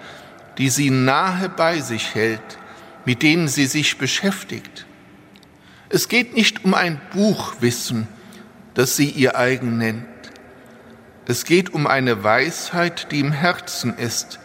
die 0.57 0.69
sie 0.69 0.89
nahe 0.89 1.49
bei 1.49 1.79
sich 1.79 2.15
hält, 2.15 2.57
mit 3.05 3.21
denen 3.21 3.47
sie 3.47 3.65
sich 3.65 3.97
beschäftigt. 3.97 4.85
Es 5.93 6.07
geht 6.07 6.33
nicht 6.33 6.65
um 6.65 6.73
ein 6.73 6.99
Buchwissen, 7.13 8.07
das 8.73 8.95
sie 8.95 9.11
ihr 9.11 9.37
eigen 9.37 9.77
nennt. 9.77 10.07
Es 11.27 11.45
geht 11.45 11.71
um 11.71 11.85
eine 11.85 12.23
Weisheit, 12.23 13.11
die 13.11 13.19
im 13.19 13.31
Herzen 13.31 13.95
ist, 13.99 14.39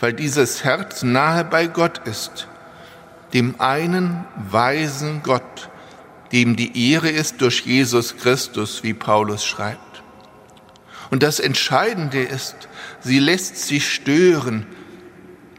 weil 0.00 0.12
dieses 0.12 0.64
Herz 0.64 1.04
nahe 1.04 1.44
bei 1.44 1.68
Gott 1.68 1.98
ist, 2.08 2.48
dem 3.32 3.60
einen 3.60 4.24
weisen 4.50 5.22
Gott, 5.22 5.70
dem 6.32 6.56
die 6.56 6.90
Ehre 6.90 7.10
ist 7.10 7.40
durch 7.42 7.60
Jesus 7.60 8.16
Christus, 8.16 8.82
wie 8.82 8.92
Paulus 8.92 9.44
schreibt. 9.44 10.02
Und 11.12 11.22
das 11.22 11.38
Entscheidende 11.38 12.22
ist, 12.24 12.56
sie 12.98 13.20
lässt 13.20 13.56
sich 13.56 13.88
stören 13.88 14.66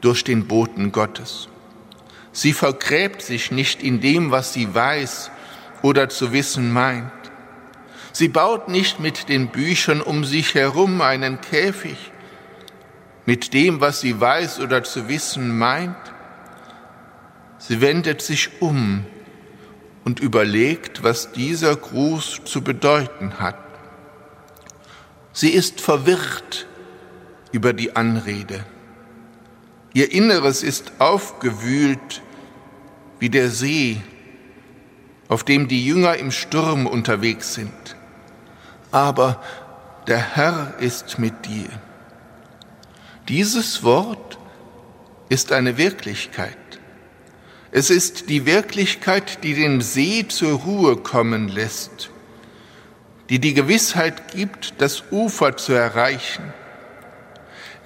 durch 0.02 0.26
den 0.26 0.48
Boten 0.48 0.92
Gottes. 0.92 1.48
Sie 2.38 2.54
vergräbt 2.54 3.24
sich 3.24 3.50
nicht 3.50 3.82
in 3.82 4.00
dem, 4.00 4.30
was 4.30 4.54
sie 4.54 4.72
weiß 4.72 5.32
oder 5.82 6.08
zu 6.08 6.34
wissen 6.34 6.72
meint. 6.72 7.12
Sie 8.12 8.28
baut 8.28 8.68
nicht 8.68 9.00
mit 9.00 9.28
den 9.28 9.48
Büchern 9.48 10.02
um 10.02 10.24
sich 10.24 10.54
herum 10.54 11.02
einen 11.02 11.42
Käfig, 11.42 11.98
mit 13.26 13.56
dem, 13.56 13.82
was 13.82 14.02
sie 14.02 14.22
weiß 14.22 14.60
oder 14.60 14.84
zu 14.84 15.10
wissen 15.10 15.58
meint. 15.58 15.98
Sie 17.58 17.82
wendet 17.82 18.22
sich 18.22 18.62
um 18.62 19.08
und 20.06 20.20
überlegt, 20.20 21.02
was 21.02 21.32
dieser 21.32 21.76
Gruß 21.76 22.42
zu 22.46 22.62
bedeuten 22.62 23.40
hat. 23.40 23.58
Sie 25.34 25.50
ist 25.50 25.82
verwirrt 25.82 26.68
über 27.52 27.74
die 27.74 27.96
Anrede. 27.96 28.64
Ihr 29.94 30.12
Inneres 30.12 30.62
ist 30.62 30.92
aufgewühlt 31.00 32.22
wie 33.20 33.30
der 33.30 33.50
See, 33.50 34.02
auf 35.28 35.44
dem 35.44 35.68
die 35.68 35.86
Jünger 35.86 36.18
im 36.18 36.32
Sturm 36.32 36.86
unterwegs 36.86 37.54
sind. 37.54 37.96
Aber 38.92 39.42
der 40.08 40.36
Herr 40.36 40.76
ist 40.80 41.20
mit 41.20 41.46
dir. 41.46 41.70
Dieses 43.28 43.84
Wort 43.84 44.38
ist 45.30 45.52
eine 45.52 45.78
Wirklichkeit. 45.78 46.58
Es 47.72 47.90
ist 47.90 48.30
die 48.30 48.46
Wirklichkeit, 48.46 49.44
die 49.44 49.54
den 49.54 49.82
See 49.82 50.26
zur 50.28 50.60
Ruhe 50.60 50.96
kommen 50.96 51.50
lässt 51.50 52.10
die 53.30 53.40
die 53.40 53.54
Gewissheit 53.54 54.32
gibt, 54.32 54.76
das 54.80 55.04
Ufer 55.12 55.58
zu 55.58 55.74
erreichen, 55.74 56.54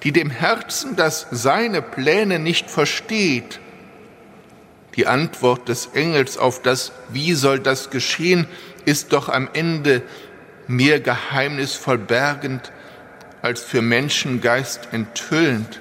die 0.02 0.12
dem 0.12 0.30
Herzen, 0.30 0.96
das 0.96 1.26
seine 1.30 1.82
Pläne 1.82 2.38
nicht 2.38 2.70
versteht, 2.70 3.60
die 4.96 5.06
Antwort 5.06 5.68
des 5.68 5.86
Engels 5.94 6.36
auf 6.38 6.62
das 6.62 6.92
Wie 7.10 7.34
soll 7.34 7.60
das 7.60 7.90
geschehen, 7.90 8.46
ist 8.84 9.12
doch 9.12 9.28
am 9.28 9.48
Ende 9.52 10.02
mehr 10.66 11.00
geheimnisvoll 11.00 11.98
bergend 11.98 12.72
als 13.40 13.62
für 13.62 13.82
Menschengeist 13.82 14.88
enthüllend, 14.92 15.80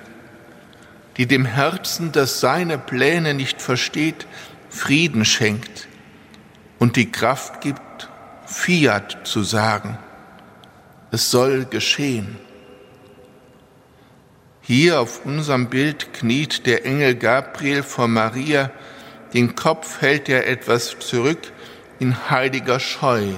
die 1.17 1.27
dem 1.27 1.45
Herzen, 1.45 2.11
das 2.11 2.39
seine 2.39 2.77
Pläne 2.77 3.33
nicht 3.33 3.61
versteht, 3.61 4.25
Frieden 4.69 5.25
schenkt 5.25 5.87
und 6.79 6.95
die 6.95 7.11
Kraft 7.11 7.61
gibt, 7.61 8.09
Fiat 8.45 9.19
zu 9.23 9.43
sagen. 9.43 9.97
Es 11.11 11.29
soll 11.29 11.65
geschehen. 11.65 12.37
Hier 14.61 15.01
auf 15.01 15.25
unserem 15.25 15.69
Bild 15.69 16.13
kniet 16.13 16.65
der 16.65 16.85
Engel 16.85 17.15
Gabriel 17.15 17.83
vor 17.83 18.07
Maria, 18.07 18.71
den 19.33 19.55
Kopf 19.55 20.01
hält 20.01 20.27
er 20.29 20.47
etwas 20.47 20.97
zurück 20.99 21.51
in 21.99 22.29
heiliger 22.29 22.79
Scheu. 22.79 23.33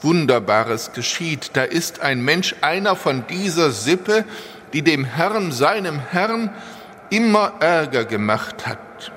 Wunderbares 0.00 0.92
geschieht, 0.92 1.50
da 1.54 1.62
ist 1.62 2.00
ein 2.00 2.22
Mensch, 2.22 2.54
einer 2.62 2.96
von 2.96 3.26
dieser 3.26 3.70
Sippe, 3.70 4.24
die 4.72 4.82
dem 4.82 5.04
Herrn, 5.04 5.52
seinem 5.52 5.98
Herrn, 5.98 6.50
immer 7.10 7.54
Ärger 7.60 8.04
gemacht 8.04 8.66
hat. 8.66 9.12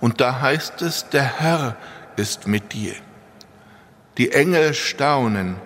Und 0.00 0.20
da 0.20 0.40
heißt 0.40 0.82
es, 0.82 1.08
der 1.10 1.40
Herr 1.40 1.76
ist 2.16 2.48
mit 2.48 2.72
dir. 2.72 2.94
Die 4.18 4.32
Engel 4.32 4.74
staunen, 4.74 5.56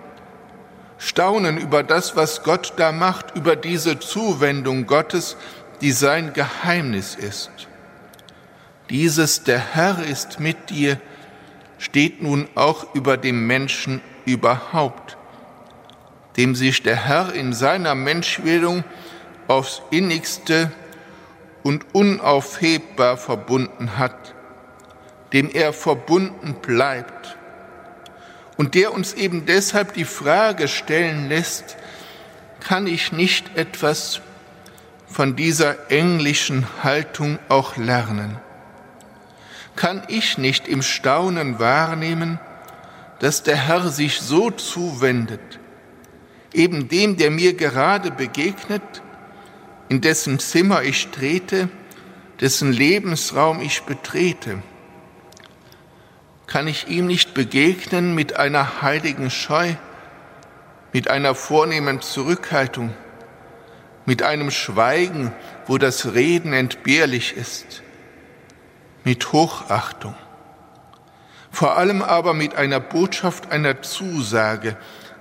staunen 0.97 1.57
über 1.57 1.83
das, 1.83 2.15
was 2.15 2.43
Gott 2.43 2.73
da 2.77 2.91
macht, 2.91 3.35
über 3.35 3.55
diese 3.55 3.99
Zuwendung 3.99 4.85
Gottes, 4.85 5.37
die 5.81 5.91
sein 5.91 6.33
Geheimnis 6.33 7.15
ist. 7.15 7.66
Dieses 8.89 9.43
Der 9.43 9.59
Herr 9.59 10.03
ist 10.03 10.39
mit 10.39 10.69
dir 10.69 10.99
steht 11.77 12.21
nun 12.21 12.47
auch 12.55 12.95
über 12.95 13.17
dem 13.17 13.45
Menschen 13.45 14.01
überhaupt, 14.25 15.17
dem 16.37 16.55
sich 16.55 16.83
der 16.83 16.95
Herr 16.95 17.33
in 17.33 17.53
seiner 17.53 17.95
Menschwerdung 17.95 18.83
aufs 19.47 19.81
innigste 19.91 20.71
und 21.63 21.85
unaufhebbar 21.93 23.17
verbunden 23.17 23.97
hat, 23.97 24.33
dem 25.33 25.49
er 25.49 25.73
verbunden 25.73 26.55
bleibt 26.61 27.37
und 28.57 28.73
der 28.73 28.93
uns 28.93 29.13
eben 29.13 29.45
deshalb 29.45 29.93
die 29.93 30.05
Frage 30.05 30.67
stellen 30.67 31.29
lässt, 31.29 31.77
kann 32.59 32.87
ich 32.87 33.11
nicht 33.11 33.55
etwas 33.55 34.21
von 35.07 35.35
dieser 35.35 35.91
englischen 35.91 36.65
Haltung 36.83 37.37
auch 37.49 37.77
lernen? 37.77 38.39
Kann 39.77 40.03
ich 40.09 40.37
nicht 40.37 40.67
im 40.67 40.81
Staunen 40.81 41.59
wahrnehmen, 41.59 42.37
dass 43.19 43.43
der 43.43 43.55
Herr 43.55 43.87
sich 43.87 44.19
so 44.19 44.51
zuwendet, 44.51 45.59
eben 46.53 46.89
dem, 46.89 47.15
der 47.15 47.31
mir 47.31 47.53
gerade 47.53 48.11
begegnet, 48.11 48.83
in 49.87 50.01
dessen 50.01 50.39
Zimmer 50.39 50.83
ich 50.83 51.07
trete, 51.07 51.69
dessen 52.41 52.73
Lebensraum 52.73 53.61
ich 53.61 53.83
betrete? 53.83 54.61
kann 56.47 56.67
ich 56.67 56.87
ihm 56.87 57.05
nicht 57.05 57.33
begegnen 57.33 58.15
mit 58.15 58.37
einer 58.37 58.81
heiligen 58.81 59.29
Scheu, 59.29 59.73
mit 60.93 61.09
einer 61.09 61.35
vornehmen 61.35 62.01
Zurückhaltung, 62.01 62.93
mit 64.05 64.23
einem 64.23 64.49
Schweigen, 64.49 65.33
wo 65.67 65.77
das 65.77 66.13
Reden 66.13 66.53
entbehrlich 66.53 67.35
ist, 67.35 67.83
mit 69.07 69.31
Hochachtung, 69.31 70.15
vor 71.49 71.77
allem 71.77 72.01
aber 72.01 72.33
mit 72.33 72.55
einer 72.55 72.81
Botschaft 72.81 73.53
einer 73.53 73.81
Zusage, 73.81 74.75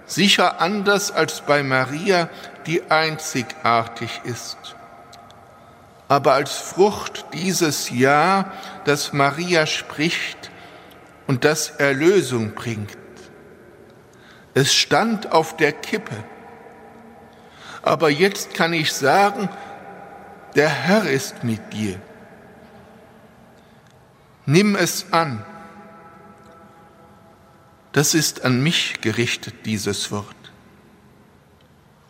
sicher 0.06 0.60
anders 0.60 1.12
als 1.12 1.42
bei 1.42 1.62
Maria, 1.62 2.28
die 2.66 2.90
einzigartig 2.90 4.22
ist. 4.24 4.74
Aber 6.08 6.32
als 6.32 6.56
Frucht 6.56 7.26
dieses 7.32 7.88
Ja, 7.90 8.50
das 8.86 9.12
Maria 9.12 9.66
spricht, 9.66 10.50
und 11.28 11.44
das 11.44 11.70
Erlösung 11.70 12.54
bringt. 12.54 12.98
Es 14.54 14.74
stand 14.74 15.30
auf 15.30 15.56
der 15.56 15.70
Kippe. 15.70 16.24
Aber 17.82 18.10
jetzt 18.10 18.52
kann 18.52 18.72
ich 18.72 18.92
sagen, 18.92 19.48
der 20.56 20.68
Herr 20.68 21.08
ist 21.08 21.44
mit 21.44 21.72
dir. 21.72 22.00
Nimm 24.46 24.76
es 24.76 25.12
an. 25.12 25.44
Das 27.92 28.14
ist 28.14 28.44
an 28.44 28.62
mich 28.62 29.00
gerichtet, 29.00 29.66
dieses 29.66 30.12
Wort. 30.12 30.34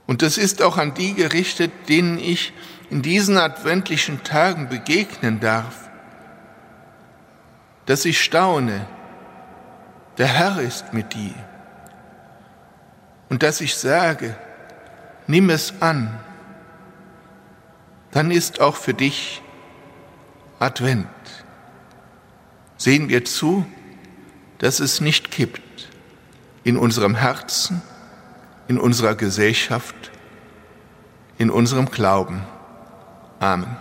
Und 0.06 0.22
es 0.22 0.38
ist 0.38 0.62
auch 0.62 0.76
an 0.76 0.94
die 0.94 1.14
gerichtet, 1.14 1.72
denen 1.88 2.18
ich 2.18 2.52
in 2.90 3.02
diesen 3.02 3.38
adventlichen 3.38 4.22
Tagen 4.22 4.68
begegnen 4.68 5.40
darf, 5.40 5.90
dass 7.86 8.04
ich 8.04 8.20
staune, 8.22 8.86
der 10.18 10.26
Herr 10.26 10.60
ist 10.60 10.92
mit 10.92 11.14
dir. 11.14 11.34
Und 13.28 13.42
dass 13.42 13.60
ich 13.60 13.76
sage, 13.76 14.36
nimm 15.26 15.50
es 15.50 15.74
an, 15.80 16.20
dann 18.12 18.30
ist 18.30 18.60
auch 18.60 18.76
für 18.76 18.94
dich 18.94 19.42
Advent. 20.58 21.06
Sehen 22.76 23.08
wir 23.08 23.24
zu, 23.24 23.64
dass 24.58 24.80
es 24.80 25.00
nicht 25.00 25.30
kippt 25.30 25.88
in 26.64 26.76
unserem 26.76 27.14
Herzen, 27.14 27.82
in 28.68 28.78
unserer 28.78 29.14
Gesellschaft, 29.14 30.10
in 31.38 31.50
unserem 31.50 31.90
Glauben. 31.90 32.42
Amen. 33.38 33.76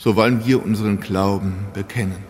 so 0.00 0.16
wollen 0.16 0.46
wir 0.46 0.64
unseren 0.64 0.98
Glauben 0.98 1.66
bekennen. 1.74 2.29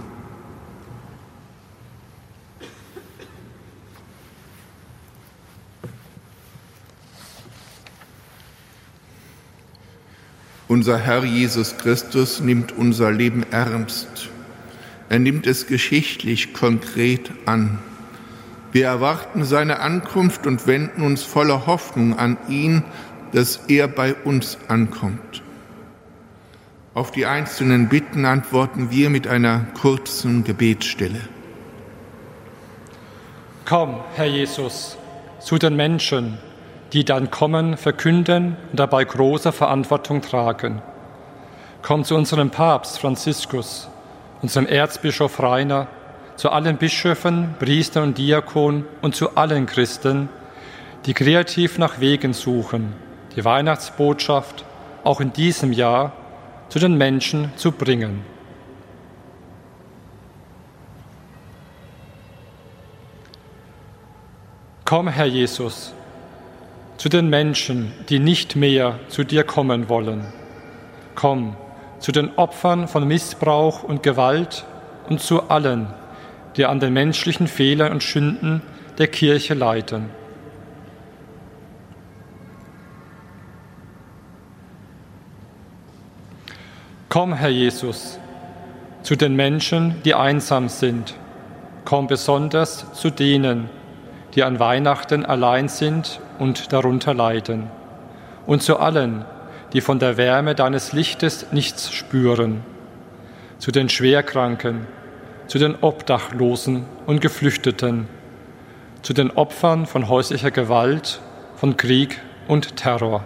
Unser 10.71 10.99
Herr 10.99 11.25
Jesus 11.25 11.75
Christus 11.75 12.39
nimmt 12.39 12.71
unser 12.71 13.11
Leben 13.11 13.45
ernst. 13.51 14.29
Er 15.09 15.19
nimmt 15.19 15.45
es 15.45 15.67
geschichtlich 15.67 16.53
konkret 16.53 17.29
an. 17.45 17.79
Wir 18.71 18.85
erwarten 18.85 19.43
seine 19.43 19.81
Ankunft 19.81 20.47
und 20.47 20.67
wenden 20.67 21.01
uns 21.01 21.23
voller 21.23 21.67
Hoffnung 21.67 22.17
an 22.17 22.37
ihn, 22.47 22.83
dass 23.33 23.65
er 23.67 23.89
bei 23.89 24.15
uns 24.15 24.59
ankommt. 24.69 25.43
Auf 26.93 27.11
die 27.11 27.25
einzelnen 27.25 27.89
Bitten 27.89 28.23
antworten 28.23 28.91
wir 28.91 29.09
mit 29.09 29.27
einer 29.27 29.65
kurzen 29.81 30.45
Gebetsstelle. 30.45 31.19
Komm, 33.65 33.99
Herr 34.15 34.27
Jesus, 34.27 34.97
zu 35.41 35.57
den 35.57 35.75
Menschen, 35.75 36.37
die 36.93 37.05
dann 37.05 37.31
kommen, 37.31 37.77
verkünden 37.77 38.57
und 38.71 38.79
dabei 38.79 39.03
große 39.03 39.51
Verantwortung 39.51 40.21
tragen. 40.21 40.81
Komm 41.81 42.03
zu 42.03 42.15
unserem 42.15 42.49
Papst 42.49 42.99
Franziskus, 42.99 43.87
unserem 44.41 44.67
Erzbischof 44.67 45.41
Rainer, 45.41 45.87
zu 46.35 46.49
allen 46.49 46.77
Bischöfen, 46.77 47.55
Priestern 47.59 48.03
und 48.03 48.17
Diakonen 48.17 48.85
und 49.01 49.15
zu 49.15 49.35
allen 49.35 49.65
Christen, 49.65 50.29
die 51.05 51.13
kreativ 51.13 51.77
nach 51.77 51.99
Wegen 51.99 52.33
suchen, 52.33 52.93
die 53.35 53.45
Weihnachtsbotschaft 53.45 54.65
auch 55.03 55.21
in 55.21 55.33
diesem 55.33 55.71
Jahr 55.71 56.13
zu 56.69 56.79
den 56.79 56.97
Menschen 56.97 57.51
zu 57.55 57.71
bringen. 57.71 58.23
Komm, 64.85 65.07
Herr 65.07 65.25
Jesus, 65.25 65.93
zu 67.01 67.09
den 67.09 67.31
Menschen, 67.31 67.91
die 68.09 68.19
nicht 68.19 68.55
mehr 68.55 68.99
zu 69.07 69.23
dir 69.23 69.43
kommen 69.43 69.89
wollen. 69.89 70.23
Komm 71.15 71.55
zu 71.97 72.11
den 72.11 72.29
Opfern 72.37 72.87
von 72.87 73.07
Missbrauch 73.07 73.81
und 73.81 74.03
Gewalt 74.03 74.65
und 75.09 75.19
zu 75.19 75.49
allen, 75.49 75.87
die 76.57 76.65
an 76.67 76.79
den 76.79 76.93
menschlichen 76.93 77.47
Fehlern 77.47 77.91
und 77.91 78.03
Sünden 78.03 78.61
der 78.99 79.07
Kirche 79.07 79.55
leiden. 79.55 80.11
Komm, 87.09 87.33
Herr 87.33 87.49
Jesus, 87.49 88.19
zu 89.01 89.15
den 89.15 89.35
Menschen, 89.35 89.95
die 90.05 90.13
einsam 90.13 90.69
sind. 90.69 91.15
Komm 91.83 92.05
besonders 92.05 92.93
zu 92.93 93.09
denen, 93.09 93.71
die 94.35 94.43
an 94.43 94.59
Weihnachten 94.59 95.25
allein 95.25 95.67
sind 95.67 96.21
und 96.41 96.73
darunter 96.73 97.13
leiden, 97.13 97.69
und 98.47 98.63
zu 98.63 98.79
allen, 98.79 99.25
die 99.73 99.81
von 99.81 99.99
der 99.99 100.17
Wärme 100.17 100.55
deines 100.55 100.91
Lichtes 100.91 101.45
nichts 101.51 101.93
spüren, 101.93 102.63
zu 103.59 103.71
den 103.71 103.89
Schwerkranken, 103.89 104.87
zu 105.45 105.59
den 105.59 105.75
Obdachlosen 105.81 106.87
und 107.05 107.21
Geflüchteten, 107.21 108.07
zu 109.03 109.13
den 109.13 109.29
Opfern 109.29 109.85
von 109.85 110.09
häuslicher 110.09 110.49
Gewalt, 110.49 111.21
von 111.57 111.77
Krieg 111.77 112.19
und 112.47 112.75
Terror. 112.75 113.23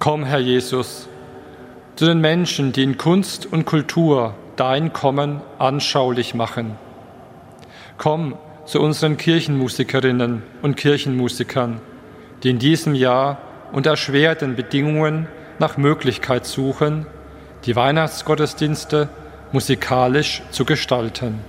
Komm, 0.00 0.24
Herr 0.24 0.40
Jesus, 0.40 1.08
zu 1.94 2.04
den 2.04 2.20
Menschen, 2.20 2.72
die 2.72 2.82
in 2.82 2.98
Kunst 2.98 3.46
und 3.46 3.64
Kultur 3.64 4.34
dein 4.56 4.92
Kommen 4.92 5.40
anschaulich 5.58 6.34
machen. 6.34 6.76
Komm 7.98 8.36
zu 8.64 8.80
unseren 8.80 9.16
Kirchenmusikerinnen 9.16 10.42
und 10.62 10.76
Kirchenmusikern, 10.76 11.80
die 12.42 12.50
in 12.50 12.58
diesem 12.58 12.94
Jahr 12.94 13.38
unter 13.72 13.90
erschwerten 13.90 14.56
Bedingungen 14.56 15.28
nach 15.58 15.76
Möglichkeit 15.76 16.46
suchen, 16.46 17.06
die 17.64 17.76
Weihnachtsgottesdienste 17.76 19.08
musikalisch 19.52 20.42
zu 20.50 20.64
gestalten. 20.64 21.40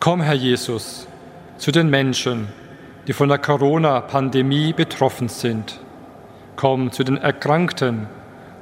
Komm, 0.00 0.22
Herr 0.22 0.34
Jesus, 0.34 1.06
zu 1.58 1.70
den 1.72 1.90
Menschen, 1.90 2.48
die 3.06 3.12
von 3.12 3.28
der 3.28 3.38
Corona-Pandemie 3.38 4.72
betroffen 4.72 5.28
sind. 5.28 5.80
Komm 6.56 6.92
zu 6.92 7.04
den 7.04 7.16
Erkrankten, 7.16 8.06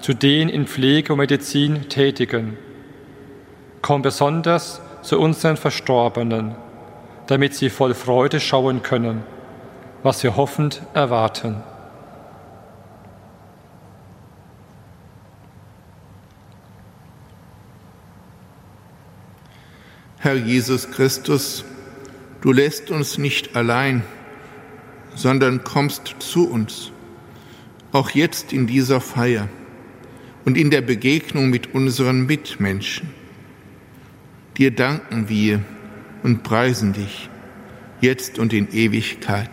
zu 0.00 0.14
den 0.14 0.48
in 0.48 0.66
Pflege 0.66 1.12
und 1.12 1.18
Medizin 1.18 1.88
Tätigen. 1.88 2.56
Komm 3.82 4.02
besonders 4.02 4.80
zu 5.02 5.18
unseren 5.18 5.56
Verstorbenen, 5.56 6.54
damit 7.26 7.54
sie 7.54 7.70
voll 7.70 7.94
Freude 7.94 8.40
schauen 8.40 8.82
können, 8.82 9.22
was 10.02 10.22
wir 10.22 10.36
hoffend 10.36 10.82
erwarten. 10.94 11.62
Herr 20.20 20.34
Jesus 20.34 20.90
Christus, 20.90 21.64
du 22.40 22.52
lässt 22.52 22.90
uns 22.90 23.18
nicht 23.18 23.56
allein, 23.56 24.02
sondern 25.18 25.64
kommst 25.64 26.14
zu 26.20 26.48
uns, 26.48 26.92
auch 27.90 28.10
jetzt 28.10 28.52
in 28.52 28.68
dieser 28.68 29.00
Feier 29.00 29.48
und 30.44 30.56
in 30.56 30.70
der 30.70 30.80
Begegnung 30.80 31.50
mit 31.50 31.74
unseren 31.74 32.24
Mitmenschen. 32.24 33.10
Dir 34.56 34.70
danken 34.70 35.28
wir 35.28 35.60
und 36.22 36.44
preisen 36.44 36.92
dich, 36.92 37.28
jetzt 38.00 38.38
und 38.38 38.52
in 38.52 38.70
Ewigkeit. 38.72 39.50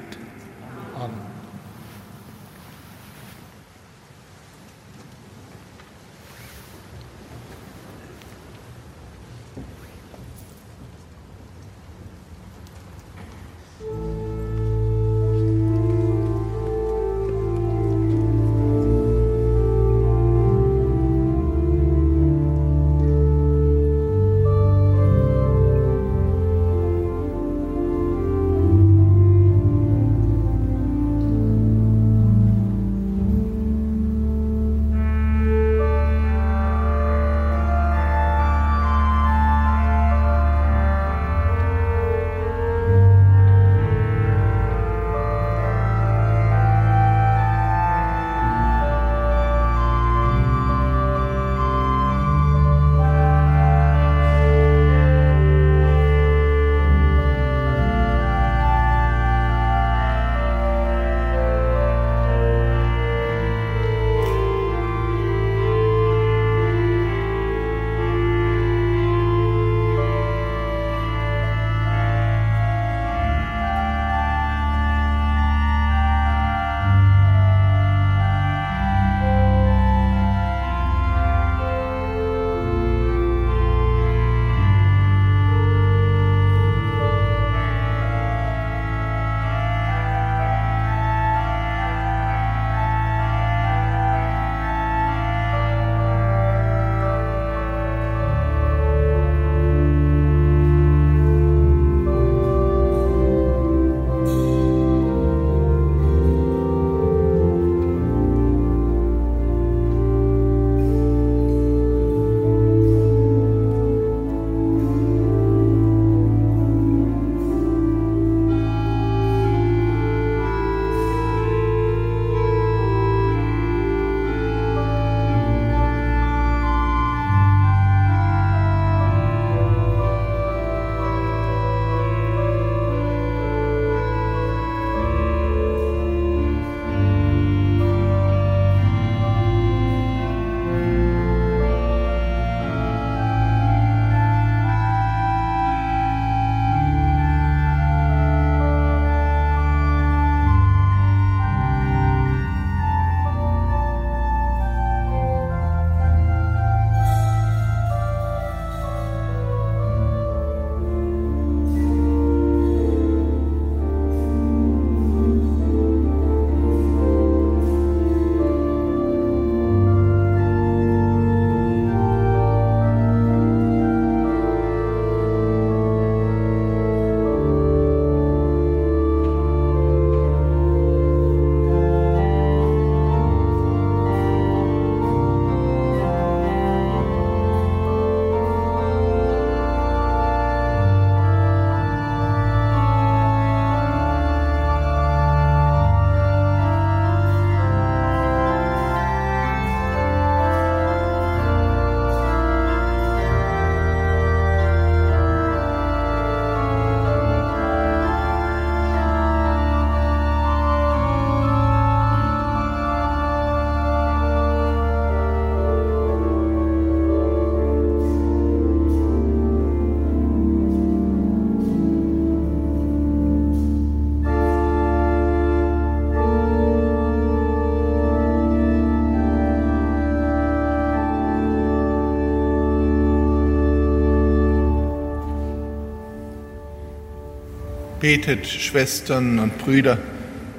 Betet, 238.06 238.46
Schwestern 238.46 239.40
und 239.40 239.58
Brüder, 239.58 239.98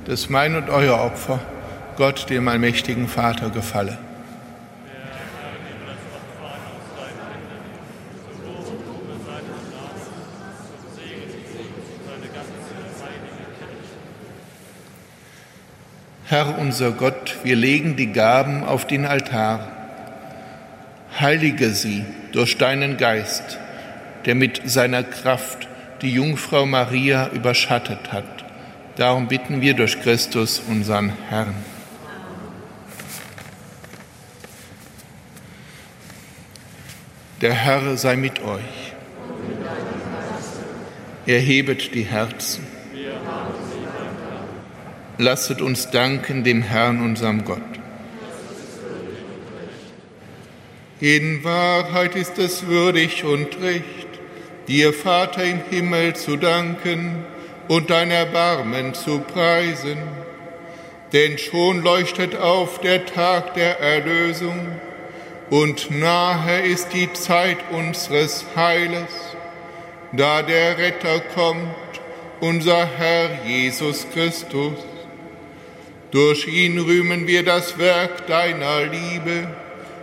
dass 0.05 0.29
mein 0.29 0.57
und 0.57 0.69
euer 0.69 0.99
Opfer 0.99 1.39
Gott, 1.97 2.29
dem 2.29 2.49
allmächtigen 2.49 3.07
Vater, 3.07 3.51
gefalle. 3.51 3.99
Herr 16.25 16.59
unser 16.59 16.91
Gott, 16.91 17.37
wir 17.45 17.55
legen 17.55 17.95
die 17.95 18.11
Gaben 18.13 18.65
auf 18.65 18.89
den 18.89 19.07
Altar. 19.07 19.71
Heilige 21.21 21.71
sie 21.71 22.05
durch 22.33 22.59
deinen 22.59 22.97
Geist, 22.97 23.61
der 24.25 24.35
mit 24.35 24.63
seiner 24.65 25.05
Kraft 25.05 25.69
die 26.03 26.13
Jungfrau 26.13 26.67
Maria 26.67 27.29
überschattet 27.29 28.13
hat. 28.13 28.45
Darum 28.97 29.29
bitten 29.29 29.61
wir 29.61 29.75
durch 29.75 30.01
Christus, 30.01 30.61
unseren 30.69 31.13
Herrn. 31.29 31.55
Der 37.41 37.53
Herr 37.53 37.97
sei 37.97 38.17
mit 38.17 38.43
euch. 38.43 38.93
Erhebet 41.27 41.95
die 41.95 42.05
Herzen. 42.05 42.67
Lasset 45.19 45.61
uns 45.61 45.91
danken 45.91 46.45
dem 46.45 46.63
Herrn, 46.63 47.03
unserem 47.03 47.45
Gott. 47.45 47.61
In 51.01 51.45
Wahrheit 51.45 52.17
ist 52.17 52.39
es 52.39 52.67
würdig 52.67 53.25
und 53.25 53.61
recht, 53.61 54.06
dir, 54.69 54.93
Vater 54.93 55.45
im 55.45 55.61
Himmel, 55.71 56.15
zu 56.15 56.37
danken 56.37 57.25
und 57.69 57.91
dein 57.91 58.11
Erbarmen 58.11 58.95
zu 58.95 59.21
preisen. 59.21 59.99
Denn 61.13 61.39
schon 61.39 61.83
leuchtet 61.83 62.37
auf 62.37 62.81
der 62.81 63.07
Tag 63.07 63.55
der 63.55 63.81
Erlösung 63.81 64.67
und 65.51 65.91
nahe 65.91 66.63
ist 66.63 66.93
die 66.93 67.13
Zeit 67.13 67.59
unseres 67.71 68.45
Heiles, 68.57 69.37
da 70.13 70.43
der 70.43 70.79
Retter 70.79 71.21
kommt, 71.35 71.75
unser 72.41 72.87
Herr 72.87 73.45
Jesus 73.45 74.07
Christus. 74.13 74.75
Durch 76.11 76.49
ihn 76.49 76.79
rühmen 76.79 77.27
wir 77.27 77.45
das 77.45 77.79
Werk 77.79 78.27
deiner 78.27 78.83
Liebe 78.87 79.49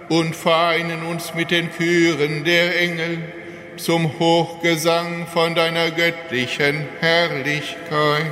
und 0.09 0.36
vereinen 0.36 1.03
uns 1.03 1.34
mit 1.34 1.51
den 1.51 1.70
Chören 1.72 2.43
der 2.43 2.80
Engel 2.80 3.18
zum 3.78 4.19
Hochgesang 4.19 5.28
von 5.28 5.55
deiner 5.55 5.91
göttlichen 5.91 6.88
Herrlichkeit. 6.99 8.32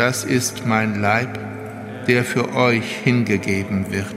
das 0.00 0.24
ist 0.24 0.64
mein 0.64 0.98
Leib, 0.98 1.38
der 2.08 2.24
für 2.24 2.54
euch 2.54 2.90
hingegeben 3.04 3.92
wird. 3.92 4.16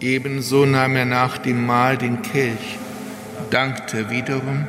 Ebenso 0.00 0.64
nahm 0.64 0.94
er 0.94 1.06
nach 1.06 1.38
dem 1.38 1.66
Mahl 1.66 1.98
den 1.98 2.22
Kelch, 2.22 2.78
dankte 3.50 4.10
wiederum, 4.10 4.68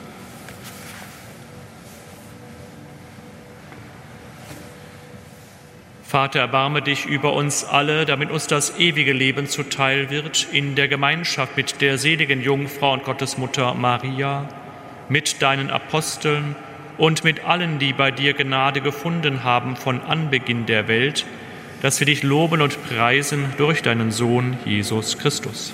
Vater, 6.11 6.41
erbarme 6.41 6.81
dich 6.81 7.05
über 7.05 7.31
uns 7.31 7.63
alle, 7.63 8.03
damit 8.03 8.31
uns 8.31 8.45
das 8.45 8.77
ewige 8.77 9.13
Leben 9.13 9.47
zuteil 9.47 10.09
wird, 10.09 10.45
in 10.51 10.75
der 10.75 10.89
Gemeinschaft 10.89 11.55
mit 11.55 11.79
der 11.79 11.97
seligen 11.97 12.41
Jungfrau 12.41 12.91
und 12.91 13.05
Gottesmutter 13.05 13.73
Maria, 13.75 14.45
mit 15.07 15.41
deinen 15.41 15.69
Aposteln 15.69 16.57
und 16.97 17.23
mit 17.23 17.45
allen, 17.45 17.79
die 17.79 17.93
bei 17.93 18.11
dir 18.11 18.33
Gnade 18.33 18.81
gefunden 18.81 19.45
haben 19.45 19.77
von 19.77 20.01
Anbeginn 20.01 20.65
der 20.65 20.89
Welt, 20.89 21.25
dass 21.81 22.01
wir 22.01 22.07
dich 22.07 22.23
loben 22.23 22.59
und 22.59 22.77
preisen 22.89 23.45
durch 23.57 23.81
deinen 23.81 24.11
Sohn 24.11 24.57
Jesus 24.65 25.17
Christus. 25.17 25.73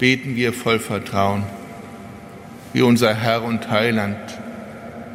Beten 0.00 0.34
wir 0.34 0.54
voll 0.54 0.78
Vertrauen, 0.78 1.42
wie 2.72 2.80
unser 2.80 3.14
Herr 3.14 3.44
und 3.44 3.70
Heiland 3.70 4.16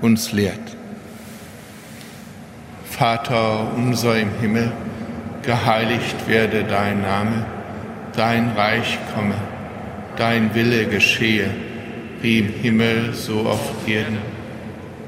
uns 0.02 0.32
lehrt. 0.32 0.78
Vater 2.88 3.74
unser 3.76 4.20
im 4.20 4.30
Himmel, 4.40 4.72
geheiligt 5.42 6.28
werde 6.28 6.64
dein 6.66 7.02
Name, 7.02 7.46
dein 8.16 8.52
Reich 8.52 9.00
komme, 9.16 9.34
dein 10.18 10.54
Wille 10.54 10.86
geschehe, 10.86 11.50
wie 12.22 12.40
im 12.40 12.50
Himmel 12.50 13.14
so 13.16 13.40
auf 13.40 13.88
Erden. 13.88 14.20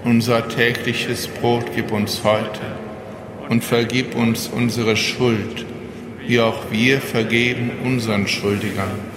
Unser 0.04 0.48
tägliches 0.50 1.28
Brot 1.28 1.66
gib 1.76 1.92
uns 1.92 2.24
heute 2.24 2.62
und 3.48 3.64
vergib 3.64 4.16
uns 4.16 4.48
unsere 4.48 4.98
Schuld, 4.98 5.68
wie 6.26 6.40
auch 6.40 6.72
wir 6.72 7.00
vergeben 7.00 7.70
unseren 7.84 8.28
Schuldigern 8.28 9.17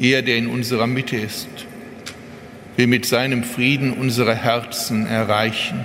Er, 0.00 0.22
der 0.22 0.38
in 0.38 0.46
unserer 0.46 0.86
Mitte 0.86 1.16
ist, 1.16 1.48
will 2.76 2.86
mit 2.86 3.04
seinem 3.04 3.44
Frieden 3.44 3.92
unsere 3.92 4.34
Herzen 4.34 5.06
erreichen. 5.06 5.84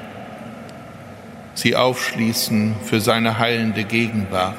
sie 1.53 1.76
aufschließen 1.76 2.76
für 2.84 2.99
seine 2.99 3.39
heilende 3.39 3.86
Gegenwart. 3.86 4.55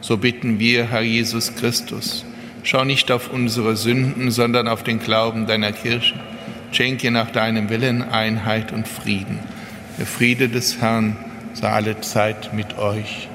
So 0.00 0.16
bitten 0.16 0.58
wir, 0.58 0.90
Herr 0.90 1.02
Jesus 1.02 1.54
Christus, 1.54 2.24
schau 2.62 2.84
nicht 2.84 3.10
auf 3.12 3.32
unsere 3.32 3.76
Sünden, 3.76 4.30
sondern 4.30 4.66
auf 4.66 4.82
den 4.82 4.98
Glauben 4.98 5.46
deiner 5.46 5.72
Kirche. 5.72 6.14
Schenke 6.72 7.10
nach 7.10 7.30
deinem 7.30 7.68
Willen 7.68 8.02
Einheit 8.02 8.72
und 8.72 8.88
Frieden. 8.88 9.38
Der 9.98 10.06
Friede 10.06 10.48
des 10.48 10.80
Herrn 10.80 11.16
sei 11.54 11.68
alle 11.68 12.00
Zeit 12.00 12.52
mit 12.52 12.78
euch. 12.78 13.28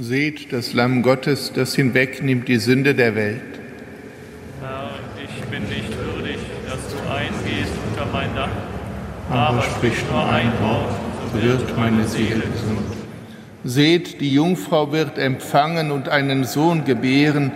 Seht 0.00 0.52
das 0.52 0.74
Lamm 0.74 1.02
Gottes, 1.02 1.52
das 1.52 1.74
hinwegnimmt 1.74 2.46
die 2.46 2.58
Sünde 2.58 2.94
der 2.94 3.16
Welt. 3.16 3.40
Herr, 4.60 4.90
ich 5.16 5.44
bin 5.46 5.64
nicht 5.64 5.90
würdig, 5.98 6.38
dass 6.68 6.78
du 6.92 6.98
eingehst 7.12 7.72
unter 7.90 8.06
mein 8.12 8.32
Dach. 8.36 8.48
Aber, 9.28 9.38
aber 9.40 9.62
sprich 9.62 9.96
nur 10.08 10.24
ein 10.24 10.52
Wort, 10.60 10.94
so 11.32 11.42
wird 11.42 11.76
meine 11.76 12.06
Seele 12.06 12.44
gesund. 12.52 12.78
Seht, 13.64 14.20
die 14.20 14.32
Jungfrau 14.32 14.92
wird 14.92 15.18
empfangen 15.18 15.90
und 15.90 16.08
einen 16.08 16.44
Sohn 16.44 16.84
gebären. 16.84 17.50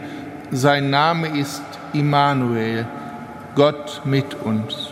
Sein 0.51 0.91
Name 0.91 1.39
ist 1.39 1.63
Immanuel, 1.93 2.89
Gott 3.55 4.03
mit 4.05 4.35
uns. 4.43 4.92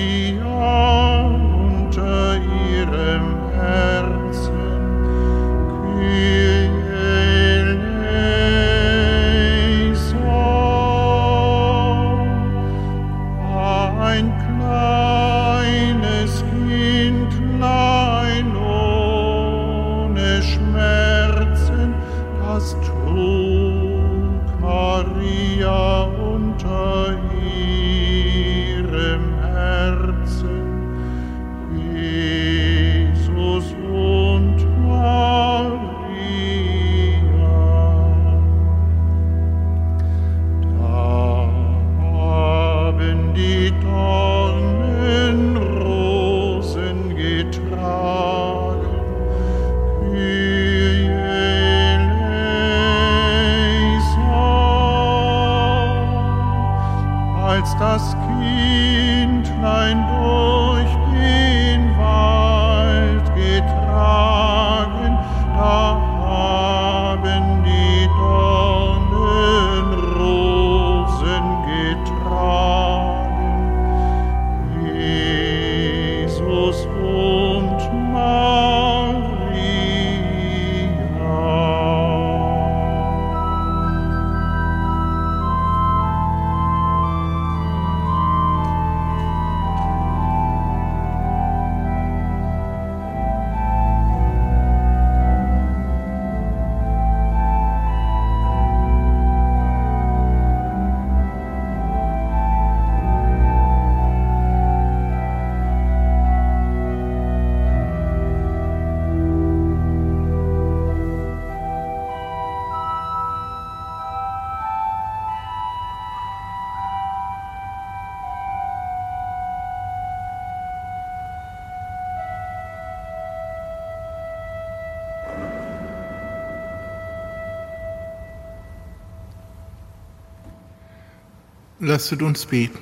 Lasset 131.83 132.21
uns 132.21 132.45
beten. 132.45 132.77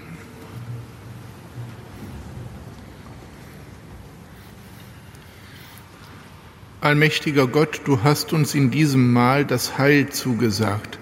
Allmächtiger 6.82 7.48
Gott, 7.48 7.80
du 7.86 8.04
hast 8.04 8.34
uns 8.34 8.56
in 8.56 8.72
diesem 8.72 9.14
Mahl 9.14 9.46
das 9.46 9.78
Heil 9.78 10.10
zugesagt 10.10 11.00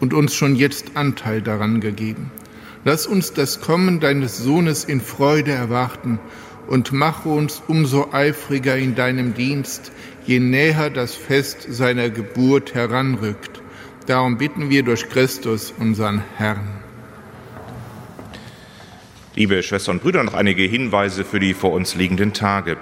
und 0.00 0.14
uns 0.14 0.34
schon 0.34 0.56
jetzt 0.56 0.96
Anteil 0.96 1.42
daran 1.42 1.82
gegeben. 1.82 2.30
Lass 2.84 3.06
uns 3.06 3.34
das 3.34 3.60
Kommen 3.60 4.00
deines 4.00 4.38
Sohnes 4.38 4.84
in 4.84 5.02
Freude 5.02 5.52
erwarten 5.52 6.18
und 6.68 6.92
mache 6.92 7.28
uns 7.28 7.62
umso 7.68 8.12
eifriger 8.12 8.78
in 8.78 8.94
deinem 8.94 9.34
Dienst, 9.34 9.92
je 10.24 10.40
näher 10.40 10.88
das 10.88 11.14
Fest 11.14 11.66
seiner 11.68 12.08
Geburt 12.08 12.72
heranrückt. 12.72 13.60
Darum 14.06 14.38
bitten 14.38 14.70
wir 14.70 14.84
durch 14.84 15.10
Christus, 15.10 15.74
unseren 15.78 16.22
Herrn. 16.36 16.85
Liebe 19.38 19.62
Schwestern 19.62 19.96
und 19.96 20.02
Brüder, 20.02 20.24
noch 20.24 20.32
einige 20.32 20.62
Hinweise 20.62 21.22
für 21.22 21.38
die 21.38 21.52
vor 21.52 21.72
uns 21.72 21.94
liegenden 21.94 22.32
Tage. 22.32 22.78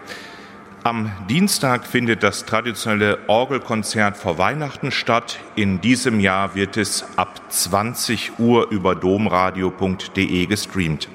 Am 0.84 1.10
Dienstag 1.28 1.84
findet 1.84 2.22
das 2.22 2.44
traditionelle 2.46 3.18
Orgelkonzert 3.26 4.16
vor 4.16 4.38
Weihnachten 4.38 4.92
statt. 4.92 5.40
In 5.56 5.80
diesem 5.80 6.20
Jahr 6.20 6.54
wird 6.54 6.76
es 6.76 7.04
ab 7.16 7.40
20 7.48 8.38
Uhr 8.38 8.70
über 8.70 8.94
domradio.de 8.94 10.46
gestreamt. 10.46 11.08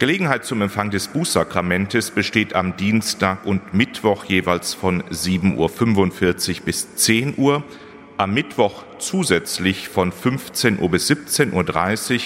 Gelegenheit 0.00 0.44
zum 0.44 0.62
Empfang 0.62 0.90
des 0.90 1.06
Bußsakramentes 1.06 2.10
besteht 2.10 2.56
am 2.56 2.76
Dienstag 2.76 3.46
und 3.46 3.72
Mittwoch 3.72 4.24
jeweils 4.24 4.74
von 4.74 5.04
7.45 5.04 6.58
Uhr 6.58 6.64
bis 6.64 6.96
10 6.96 7.34
Uhr, 7.36 7.62
am 8.16 8.34
Mittwoch 8.34 8.82
zusätzlich 8.98 9.88
von 9.88 10.10
15 10.10 10.80
Uhr 10.80 10.90
bis 10.90 11.08
17.30 11.08 11.52
Uhr 12.14 12.20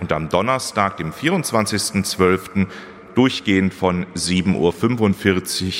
und 0.00 0.12
am 0.12 0.28
Donnerstag, 0.28 0.96
dem 0.96 1.12
24.12., 1.12 2.66
durchgehend 3.14 3.74
von 3.74 4.06
7.45 4.14 4.54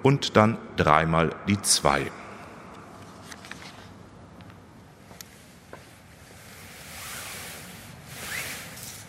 und 0.02 0.36
dann 0.36 0.58
dreimal 0.76 1.30
die 1.46 1.60
2. 1.60 2.10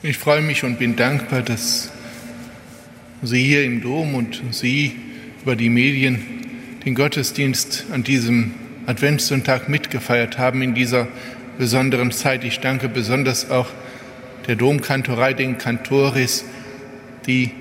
Ich 0.06 0.18
freue 0.18 0.42
mich 0.42 0.66
und 0.66 0.80
bin 0.80 0.98
dankbar, 0.98 1.42
dass 1.44 1.90
Sie 3.22 3.42
hier 3.42 3.64
im 3.64 3.80
Dom 3.80 4.16
und 4.16 4.44
Sie 4.52 4.98
über 5.42 5.56
die 5.56 5.70
Medien 5.70 6.20
den 6.84 6.94
Gottesdienst 6.94 7.86
an 7.90 8.04
diesem 8.04 8.52
Adventssonntag 8.86 9.70
mitgefeiert 9.70 10.38
haben 10.38 10.62
in 10.62 10.74
dieser 10.74 11.08
besonderen 11.58 12.12
Zeit. 12.12 12.44
Ich 12.44 12.60
danke 12.60 12.90
besonders 12.90 13.50
auch 13.50 13.70
der 14.46 14.58
Domkantorei, 14.58 15.32
den 15.32 15.58
Kantoris, 15.58 16.44
die 17.26 17.52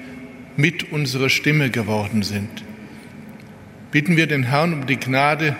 mit 0.56 0.90
unserer 0.90 1.28
Stimme 1.28 1.70
geworden 1.70 2.24
sind. 2.24 2.64
Bitten 3.92 4.16
wir 4.16 4.26
den 4.26 4.42
Herrn 4.42 4.72
um 4.72 4.86
die 4.86 4.98
Gnade 4.98 5.54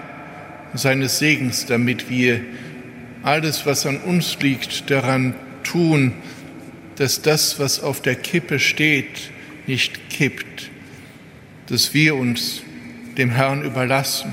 seines 0.74 1.20
Segens, 1.20 1.64
damit 1.64 2.10
wir 2.10 2.40
alles, 3.22 3.66
was 3.66 3.86
an 3.86 3.98
uns 3.98 4.36
liegt, 4.40 4.90
daran 4.90 5.36
tun, 5.62 6.14
dass 6.96 7.22
das, 7.22 7.58
was 7.58 7.80
auf 7.80 8.02
der 8.02 8.14
Kippe 8.14 8.58
steht, 8.58 9.30
nicht 9.66 10.10
kippt, 10.10 10.70
dass 11.68 11.94
wir 11.94 12.16
uns 12.16 12.62
dem 13.16 13.30
Herrn 13.30 13.62
überlassen. 13.62 14.32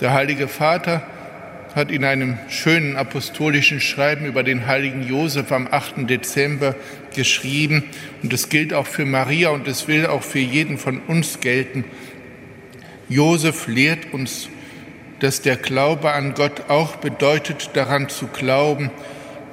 Der 0.00 0.12
Heilige 0.12 0.48
Vater 0.48 1.02
hat 1.74 1.90
in 1.90 2.04
einem 2.04 2.38
schönen 2.48 2.96
apostolischen 2.96 3.80
Schreiben 3.80 4.26
über 4.26 4.42
den 4.42 4.66
heiligen 4.66 5.06
Josef 5.06 5.52
am 5.52 5.68
8. 5.70 6.08
Dezember 6.08 6.74
geschrieben, 7.14 7.84
und 8.22 8.32
es 8.32 8.48
gilt 8.48 8.74
auch 8.74 8.86
für 8.86 9.06
Maria 9.06 9.50
und 9.50 9.66
es 9.68 9.88
will 9.88 10.06
auch 10.06 10.22
für 10.22 10.38
jeden 10.38 10.78
von 10.78 11.00
uns 11.00 11.40
gelten. 11.40 11.84
Josef 13.08 13.66
lehrt 13.68 14.12
uns, 14.12 14.48
dass 15.20 15.40
der 15.40 15.56
Glaube 15.56 16.12
an 16.12 16.34
Gott 16.34 16.68
auch 16.68 16.96
bedeutet, 16.96 17.70
daran 17.74 18.08
zu 18.08 18.26
glauben, 18.26 18.90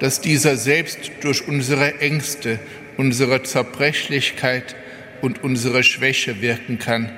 dass 0.00 0.20
dieser 0.20 0.56
selbst 0.56 1.12
durch 1.20 1.46
unsere 1.46 2.00
Ängste, 2.00 2.58
unsere 2.96 3.42
Zerbrechlichkeit 3.42 4.74
und 5.20 5.44
unsere 5.44 5.82
Schwäche 5.84 6.40
wirken 6.40 6.78
kann. 6.78 7.10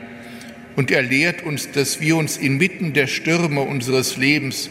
Und 0.74 0.90
er 0.90 1.02
lehrt 1.02 1.42
uns, 1.42 1.70
dass 1.70 2.00
wir 2.00 2.16
uns 2.16 2.36
inmitten 2.36 2.92
der 2.92 3.06
Stürme 3.06 3.62
unseres 3.62 4.16
Lebens 4.16 4.68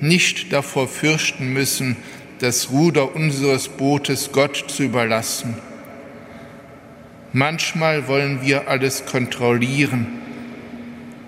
nicht 0.00 0.52
davor 0.52 0.88
fürchten 0.88 1.52
müssen, 1.52 1.96
das 2.40 2.70
Ruder 2.70 3.14
unseres 3.14 3.68
Bootes 3.68 4.32
Gott 4.32 4.64
zu 4.68 4.82
überlassen. 4.82 5.54
Manchmal 7.32 8.06
wollen 8.08 8.42
wir 8.42 8.68
alles 8.68 9.06
kontrollieren, 9.06 10.06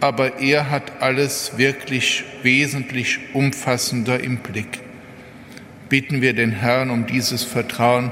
aber 0.00 0.40
er 0.40 0.70
hat 0.70 1.00
alles 1.00 1.52
wirklich 1.56 2.24
wesentlich 2.42 3.18
umfassender 3.32 4.22
im 4.22 4.38
Blick. 4.38 4.85
Bitten 5.88 6.20
wir 6.20 6.34
den 6.34 6.52
Herrn 6.52 6.90
um 6.90 7.06
dieses 7.06 7.44
Vertrauen, 7.44 8.10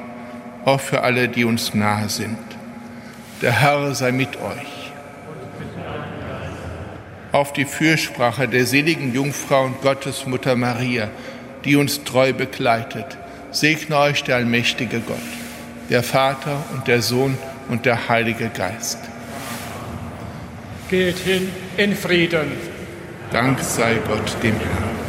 auch 0.64 0.80
für 0.80 1.02
alle, 1.02 1.28
die 1.28 1.44
uns 1.44 1.74
nahe 1.74 2.09
sind. 2.09 2.38
Der 3.42 3.60
Herr 3.60 3.94
sei 3.94 4.12
mit 4.12 4.36
euch 4.36 4.84
auf 7.34 7.52
die 7.52 7.64
Fürsprache 7.64 8.46
der 8.46 8.64
seligen 8.64 9.12
Jungfrau 9.12 9.64
und 9.64 9.82
Gottesmutter 9.82 10.55
Maria, 10.55 11.09
die 11.64 11.74
uns 11.74 12.05
treu 12.05 12.32
begleitet. 12.32 13.18
Segne 13.51 13.98
euch 13.98 14.22
der 14.22 14.36
allmächtige 14.36 15.01
Gott, 15.01 15.16
der 15.90 16.05
Vater 16.05 16.64
und 16.72 16.86
der 16.86 17.02
Sohn 17.02 17.36
und 17.68 17.86
der 17.86 18.09
Heilige 18.09 18.51
Geist. 18.51 19.01
Geht 20.88 21.18
hin 21.18 21.51
in 21.76 21.96
Frieden. 21.96 22.52
Dank 23.32 23.59
sei 23.59 23.96
Gott 24.06 24.36
dem 24.44 24.55
Herrn. 24.55 25.03